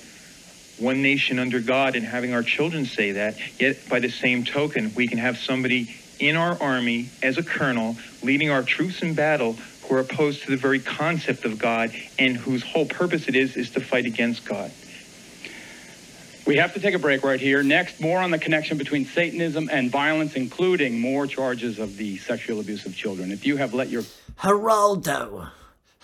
[0.78, 4.94] one nation under God and having our children say that, yet by the same token,
[4.96, 9.54] we can have somebody in our army as a colonel leading our troops in battle
[9.84, 13.56] who are opposed to the very concept of God and whose whole purpose it is
[13.56, 14.72] is to fight against God.
[16.46, 17.64] We have to take a break right here.
[17.64, 22.60] Next, more on the connection between Satanism and violence, including more charges of the sexual
[22.60, 23.32] abuse of children.
[23.32, 24.04] If you have let your
[24.40, 25.50] Geraldo.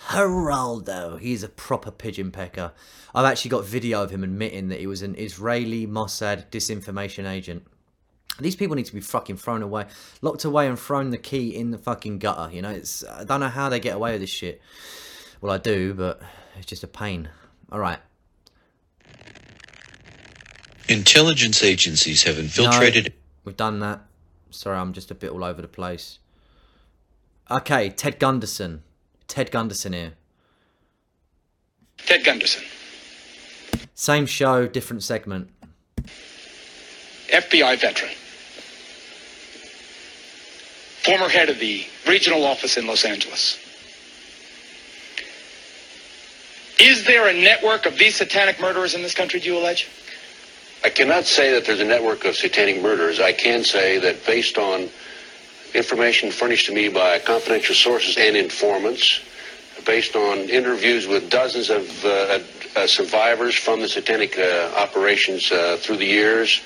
[0.08, 1.20] Geraldo.
[1.20, 2.72] He's a proper pigeon pecker.
[3.14, 7.64] I've actually got video of him admitting that he was an Israeli Mossad disinformation agent.
[8.40, 9.86] These people need to be fucking thrown away,
[10.20, 12.52] locked away, and thrown the key in the fucking gutter.
[12.52, 14.60] You know, it's I don't know how they get away with this shit.
[15.40, 16.20] Well, I do, but
[16.56, 17.28] it's just a pain.
[17.70, 17.98] All right.
[20.88, 23.06] Intelligence agencies have infiltrated.
[23.06, 23.12] No,
[23.44, 24.00] we've done that.
[24.50, 26.18] Sorry, I'm just a bit all over the place.
[27.50, 28.82] Okay, Ted Gunderson.
[29.28, 30.12] Ted Gunderson here.
[31.98, 32.64] Ted Gunderson,
[33.94, 35.48] Same show, different segment.
[37.28, 38.10] FBI veteran,
[41.04, 43.58] former head of the regional office in Los Angeles.
[46.80, 49.88] Is there a network of these satanic murderers in this country, do you allege?
[50.84, 53.20] I cannot say that there's a network of satanic murderers.
[53.20, 54.88] I can say that based on
[55.74, 59.20] information furnished to me by confidential sources and informants,
[59.86, 62.40] based on interviews with dozens of uh,
[62.74, 66.60] uh, survivors from the satanic uh, operations uh, through the years,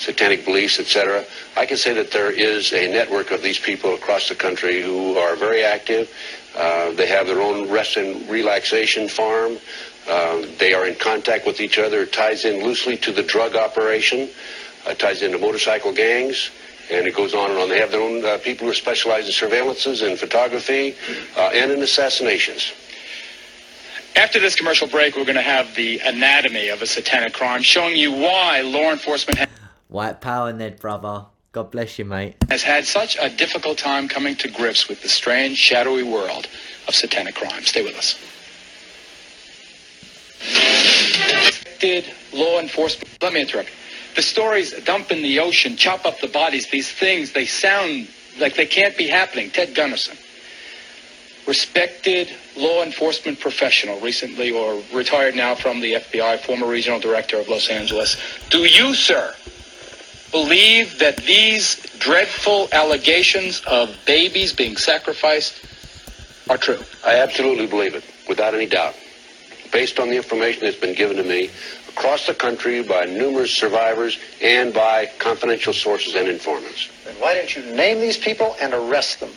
[0.00, 1.24] satanic beliefs, etc.,
[1.56, 5.18] I can say that there is a network of these people across the country who
[5.18, 6.10] are very active.
[6.56, 9.58] Uh, they have their own rest and relaxation farm.
[10.08, 12.02] Uh, they are in contact with each other.
[12.02, 14.30] It ties in loosely to the drug operation.
[14.86, 16.50] Uh, ties into motorcycle gangs.
[16.90, 17.68] And it goes on and on.
[17.68, 20.96] They have their own uh, people who specialize in surveillances and photography
[21.36, 22.72] uh, and in assassinations.
[24.16, 27.96] After this commercial break, we're going to have the anatomy of a satanic crime, showing
[27.96, 29.38] you why law enforcement
[29.90, 31.26] White power, Ned, brother.
[31.50, 32.36] God bless you, mate.
[32.48, 36.46] has had such a difficult time coming to grips with the strange, shadowy world
[36.86, 37.64] of satanic crime.
[37.64, 38.14] Stay with us.
[41.80, 43.18] Did law enforcement?
[43.20, 43.70] Let me interrupt.
[44.14, 46.70] The stories dump in the ocean, chop up the bodies.
[46.70, 48.06] These things they sound
[48.38, 49.50] like they can't be happening.
[49.50, 50.16] Ted Gunderson,
[51.48, 57.48] respected law enforcement professional, recently or retired now from the FBI, former regional director of
[57.48, 58.16] Los Angeles.
[58.50, 59.34] Do you, sir,
[60.30, 65.64] believe that these dreadful allegations of babies being sacrificed
[66.48, 66.78] are true?
[67.04, 68.94] I absolutely believe it, without any doubt.
[69.72, 71.50] Based on the information that's been given to me
[71.88, 76.88] across the country by numerous survivors and by confidential sources and informants.
[77.04, 79.30] Then why don't you name these people and arrest them?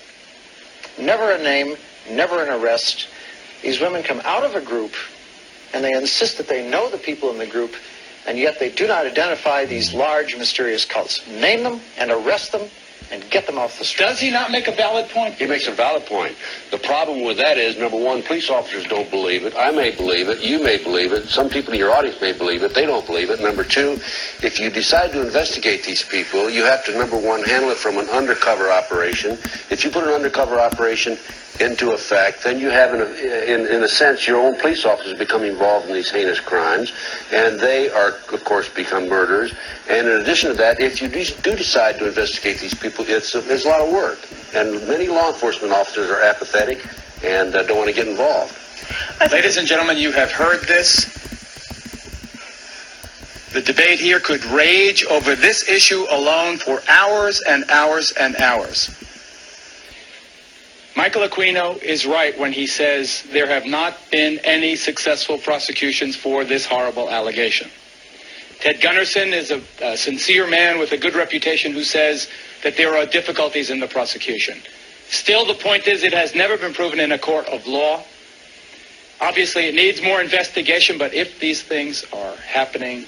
[1.00, 1.76] Never a name,
[2.10, 3.08] never an arrest.
[3.62, 4.94] These women come out of a group
[5.74, 7.76] and they insist that they know the people in the group,
[8.28, 11.26] and yet they do not identify these large, mysterious cults.
[11.28, 12.70] Name them and arrest them
[13.12, 14.06] and get them off the street.
[14.08, 15.36] Does he not make a valid point?
[15.36, 16.36] He makes a valid point.
[16.72, 19.54] The problem with that is, number one, police officers don't believe it.
[19.56, 20.42] I may believe it.
[20.42, 21.28] You may believe it.
[21.28, 22.74] Some people in your audience may believe it.
[22.74, 23.40] They don't believe it.
[23.40, 24.00] Number two,
[24.42, 27.98] if you decide to investigate these people, you have to, number one, handle it from
[27.98, 29.38] an undercover operation.
[29.70, 31.18] If you put an undercover operation
[31.60, 35.18] into effect, then you have, in a, in, in a sense, your own police officers
[35.18, 36.94] become involved in these heinous crimes,
[37.32, 39.54] and they are, of course, become murderers.
[39.90, 43.36] And in addition to that, if you do do decide to investigate these people, it's
[43.36, 44.20] a, it's a lot of work.
[44.56, 46.86] And many law enforcement officers are apathetic
[47.24, 48.58] and uh, don't want to get involved.
[49.32, 51.12] Ladies and gentlemen, you have heard this.
[53.54, 58.90] The debate here could rage over this issue alone for hours and hours and hours.
[61.04, 66.46] Michael Aquino is right when he says there have not been any successful prosecutions for
[66.46, 67.70] this horrible allegation.
[68.62, 72.30] Ted Gunderson is a, a sincere man with a good reputation who says
[72.64, 74.62] that there are difficulties in the prosecution.
[75.10, 78.02] Still, the point is it has never been proven in a court of law.
[79.20, 83.06] Obviously, it needs more investigation, but if these things are happening,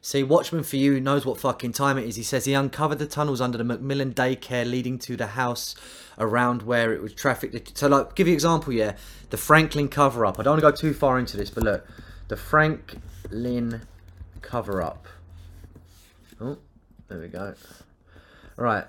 [0.00, 2.16] See, Watchman for You knows what fucking time it is.
[2.16, 5.74] He says he uncovered the tunnels under the McMartin daycare leading to the house
[6.18, 7.78] around where it was trafficked.
[7.78, 8.96] So, like, give you example, yeah,
[9.30, 10.38] the Franklin cover up.
[10.38, 11.86] I don't want to go too far into this, but look,
[12.28, 13.82] the Franklin
[14.42, 15.06] cover up.
[16.40, 16.58] Oh,
[17.08, 17.54] there we go.
[18.58, 18.84] All right.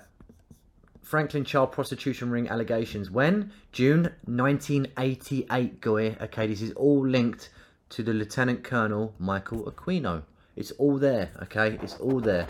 [1.02, 3.10] Franklin child prostitution ring allegations.
[3.10, 3.52] When?
[3.72, 6.16] June 1988, Goy.
[6.20, 7.50] Okay, this is all linked
[7.90, 10.22] to the Lieutenant Colonel Michael Aquino.
[10.54, 11.78] It's all there, okay?
[11.82, 12.46] It's all there.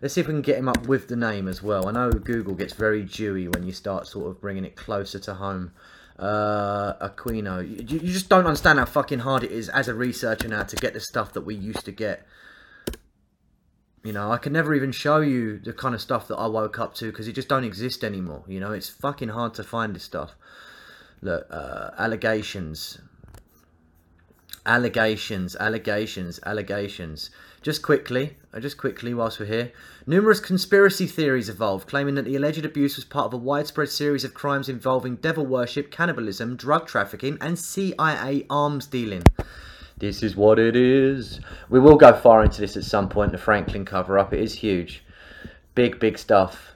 [0.00, 1.88] Let's see if we can get him up with the name as well.
[1.88, 5.34] I know Google gets very dewy when you start sort of bringing it closer to
[5.34, 5.72] home.
[6.18, 7.66] Uh, Aquino.
[7.66, 10.76] You, you just don't understand how fucking hard it is as a researcher now to
[10.76, 12.26] get the stuff that we used to get.
[14.04, 16.78] You know, I can never even show you the kind of stuff that I woke
[16.78, 18.44] up to because it just don't exist anymore.
[18.46, 20.34] You know, it's fucking hard to find this stuff.
[21.20, 22.98] Look, uh, allegations
[24.68, 27.30] allegations, allegations, allegations.
[27.62, 29.72] Just quickly, just quickly, whilst we're here,
[30.06, 34.24] numerous conspiracy theories evolved, claiming that the alleged abuse was part of a widespread series
[34.24, 39.22] of crimes involving devil worship, cannibalism, drug trafficking, and CIA arms dealing.
[39.98, 41.40] This is what it is.
[41.68, 43.32] We will go far into this at some point.
[43.32, 45.02] The Franklin cover up, it is huge,
[45.74, 46.74] big, big stuff.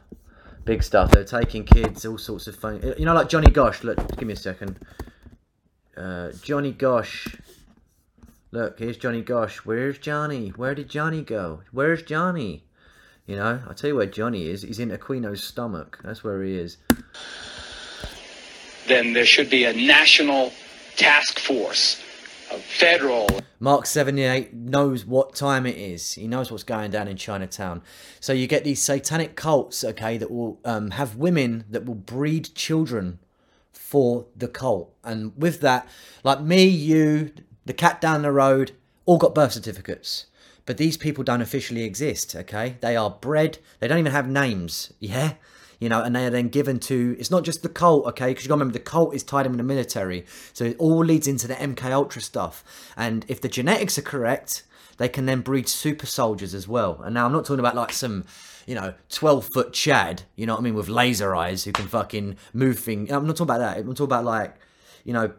[0.64, 1.10] Big stuff.
[1.10, 2.80] They're taking kids, all sorts of fun.
[2.96, 3.82] You know, like Johnny Gosch.
[3.82, 4.78] Look, give me a second.
[5.96, 7.34] Uh, Johnny Gosch
[8.54, 9.60] Look, here's Johnny Gosch.
[9.64, 10.50] Where's Johnny?
[10.50, 11.62] Where did Johnny go?
[11.70, 12.64] Where's Johnny?
[13.26, 14.60] You know, I'll tell you where Johnny is.
[14.60, 15.98] He's in Aquino's stomach.
[16.04, 16.76] That's where he is.
[18.88, 20.52] then there should be a national
[20.96, 21.98] task force,
[22.50, 23.40] a federal.
[23.58, 26.12] Mark 78 knows what time it is.
[26.12, 27.80] He knows what's going down in Chinatown.
[28.20, 32.54] So you get these satanic cults, okay, that will um, have women that will breed
[32.54, 33.18] children
[33.72, 34.94] for the cult.
[35.02, 35.88] And with that,
[36.22, 37.32] like me, you,
[37.64, 38.72] the cat down the road,
[39.06, 40.26] all got birth certificates.
[40.64, 42.76] But these people don't officially exist, okay?
[42.80, 45.34] They are bred, they don't even have names, yeah?
[45.80, 48.28] You know, and they are then given to, it's not just the cult, okay?
[48.28, 50.24] Because you got to remember, the cult is tied in with the military.
[50.52, 52.62] So it all leads into the MK Ultra stuff.
[52.96, 54.62] And if the genetics are correct,
[54.98, 57.00] they can then breed super soldiers as well.
[57.02, 58.24] And now I'm not talking about like some,
[58.66, 61.88] you know, 12 foot Chad, you know what I mean, with laser eyes who can
[61.88, 63.10] fucking move things.
[63.10, 63.78] I'm not talking about that.
[63.78, 64.54] I'm talking about like,
[65.02, 65.32] you know,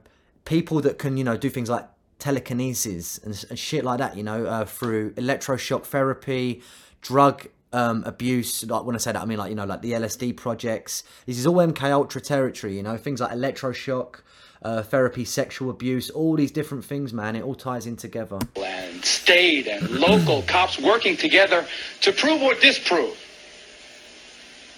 [0.43, 1.87] people that can, you know, do things like
[2.23, 6.61] telekinesis and, and shit like that, you know, uh, through electroshock therapy,
[7.01, 8.63] drug um, abuse.
[8.63, 11.03] Like when I say that, I mean like you know, like the LSD projects.
[11.25, 14.21] This is all MK Ultra territory, you know, things like electroshock.
[14.61, 17.35] Uh, therapy, sexual abuse, all these different things, man.
[17.35, 18.39] It all ties in together.
[18.55, 21.65] And state and local cops working together
[21.99, 23.17] to prove or disprove.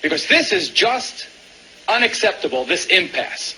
[0.01, 1.27] Because this is just
[1.87, 3.53] unacceptable, this impasse.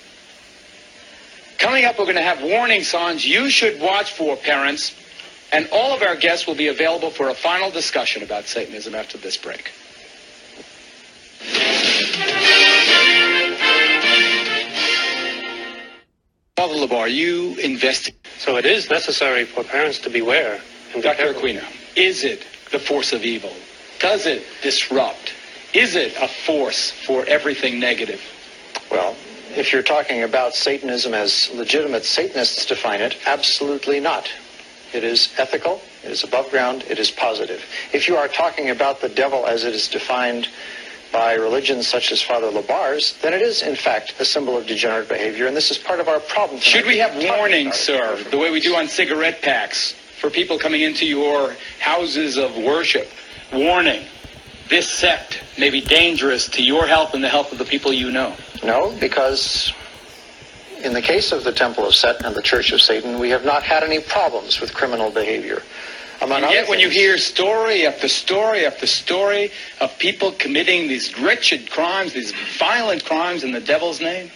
[1.57, 4.95] Coming up, we're going to have warning signs you should watch for, parents.
[5.51, 9.17] And all of our guests will be available for a final discussion about Satanism after
[9.17, 9.71] this break.
[16.55, 18.11] Father LeBar, you invest.
[18.39, 20.59] So it is necessary for parents to beware.
[20.93, 21.33] And be Dr.
[21.33, 21.41] careful.
[21.41, 21.63] Aquino,
[21.95, 23.53] is it the force of evil?
[23.99, 25.33] Does it disrupt?
[25.73, 28.21] Is it a force for everything negative?
[28.91, 29.15] Well,
[29.57, 34.29] if you're talking about Satanism as legitimate Satanists define it, absolutely not.
[34.93, 37.65] It is ethical, it is above ground, it is positive.
[37.91, 40.47] If you are talking about the devil as it is defined
[41.11, 45.09] by religions such as Father LeBar's, then it is, in fact, a symbol of degenerate
[45.09, 46.59] behavior, and this is part of our problem.
[46.61, 50.81] Should we have warnings, sir, the way we do on cigarette packs for people coming
[50.81, 53.09] into your houses of worship?
[53.51, 54.05] Warning,
[54.69, 58.11] this sect may be dangerous to your health and the health of the people you
[58.11, 58.35] know.
[58.63, 59.73] No, because
[60.83, 63.45] in the case of the Temple of Set and the Church of Satan, we have
[63.45, 65.61] not had any problems with criminal behavior.
[66.21, 71.19] Among And yet when you hear story after story after story of people committing these
[71.19, 74.31] wretched crimes, these violent crimes in the devil's name,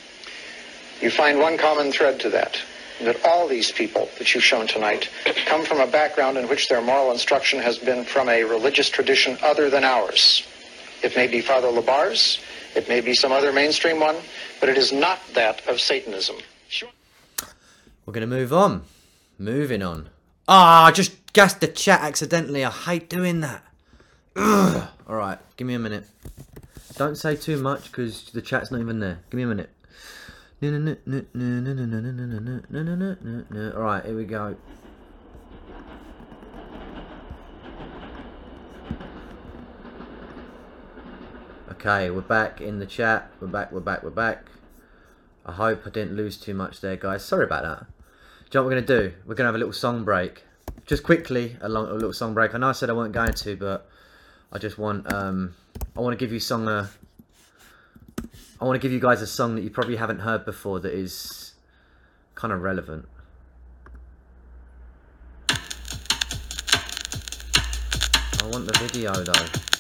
[1.01, 2.61] you find one common thread to that.
[3.01, 5.09] That all these people that you've shown tonight
[5.47, 9.39] come from a background in which their moral instruction has been from a religious tradition
[9.41, 10.45] other than ours.
[11.01, 12.37] It may be Father LeBar's,
[12.75, 14.15] it may be some other mainstream one,
[14.59, 16.37] but it is not that of Satanism.
[16.69, 16.89] Sure.
[18.05, 18.83] We're going to move on.
[19.37, 20.09] Moving on.
[20.47, 22.63] Ah, I just gassed the chat accidentally.
[22.63, 23.63] I hate doing that.
[24.35, 24.87] Ugh.
[25.07, 26.05] All right, give me a minute.
[26.95, 29.19] Don't say too much because the chat's not even there.
[29.29, 29.69] Give me a minute.
[33.75, 34.55] All right, here we go.
[41.83, 43.31] Okay, we're back in the chat.
[43.39, 44.45] We're back, we're back, we're back.
[45.47, 47.25] I hope I didn't lose too much there, guys.
[47.25, 47.79] Sorry about that.
[47.79, 49.15] Do you know what we're going to do?
[49.25, 50.43] We're going to have a little song break.
[50.85, 52.53] Just quickly, a, long, a little song break.
[52.53, 53.89] I know I said I wasn't going to, but
[54.51, 55.55] I just want, um,
[55.97, 56.85] I want to give you song, uh,
[58.59, 60.93] I want to give you guys a song that you probably haven't heard before that
[60.93, 61.55] is
[62.35, 63.07] kind of relevant.
[65.49, 65.55] I
[68.51, 69.70] want the video though.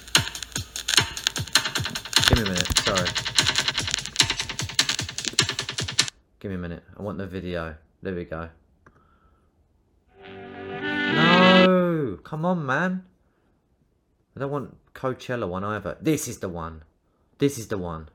[2.31, 3.09] Give me a minute, sorry.
[6.39, 6.83] Give me a minute.
[6.97, 7.75] I want the video.
[8.01, 8.47] There we go.
[10.25, 12.19] No!
[12.23, 13.03] Come on, man.
[14.37, 15.97] I don't want Coachella one either.
[15.99, 16.83] This is the one.
[17.37, 18.07] This is the one.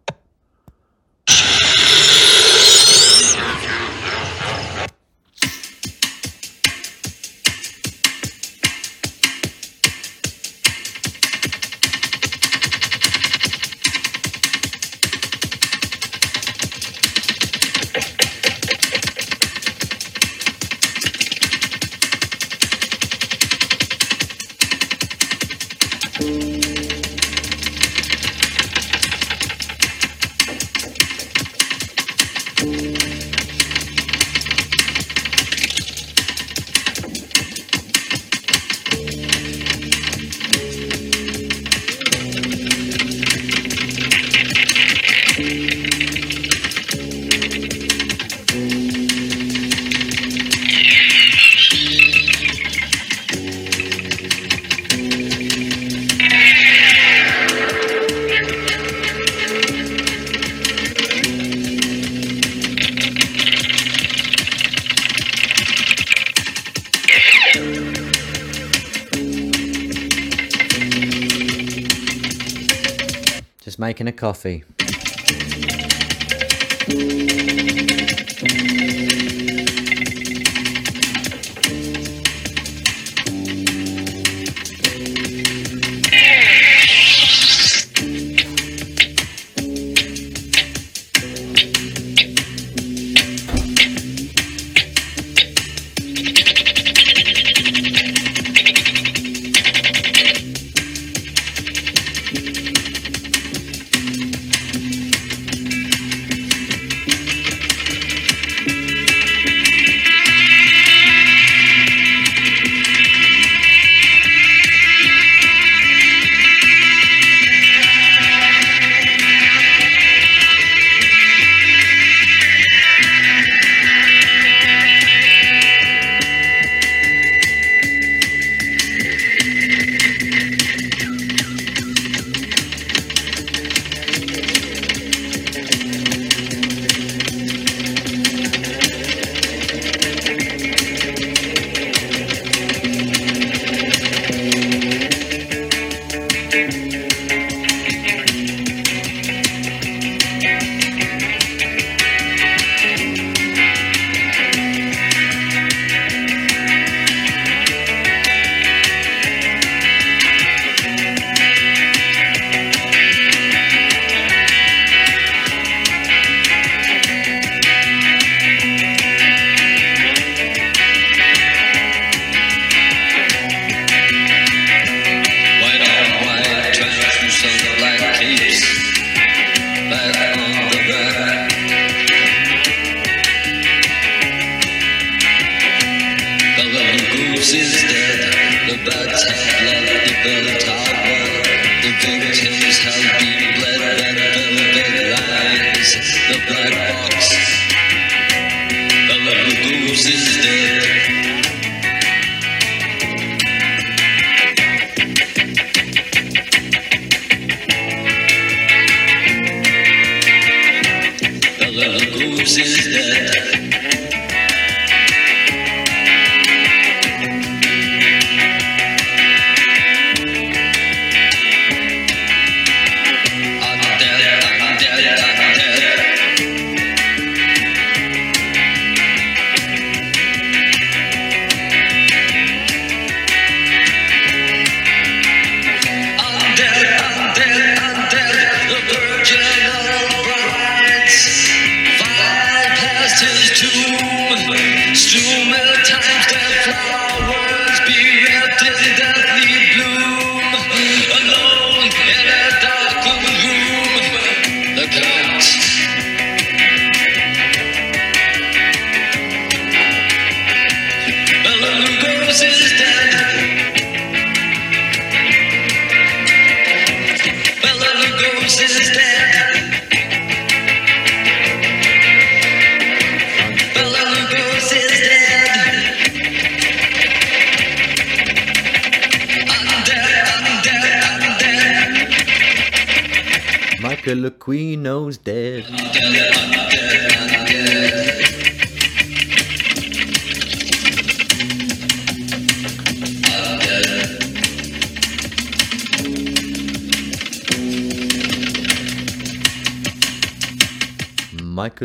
[74.17, 74.65] Coffee.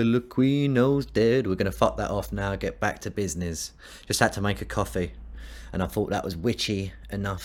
[0.03, 1.45] Michael Aquino's dead.
[1.45, 2.55] We're gonna fuck that off now.
[2.55, 3.71] Get back to business.
[4.07, 5.13] Just had to make a coffee,
[5.71, 7.41] and I thought that was witchy enough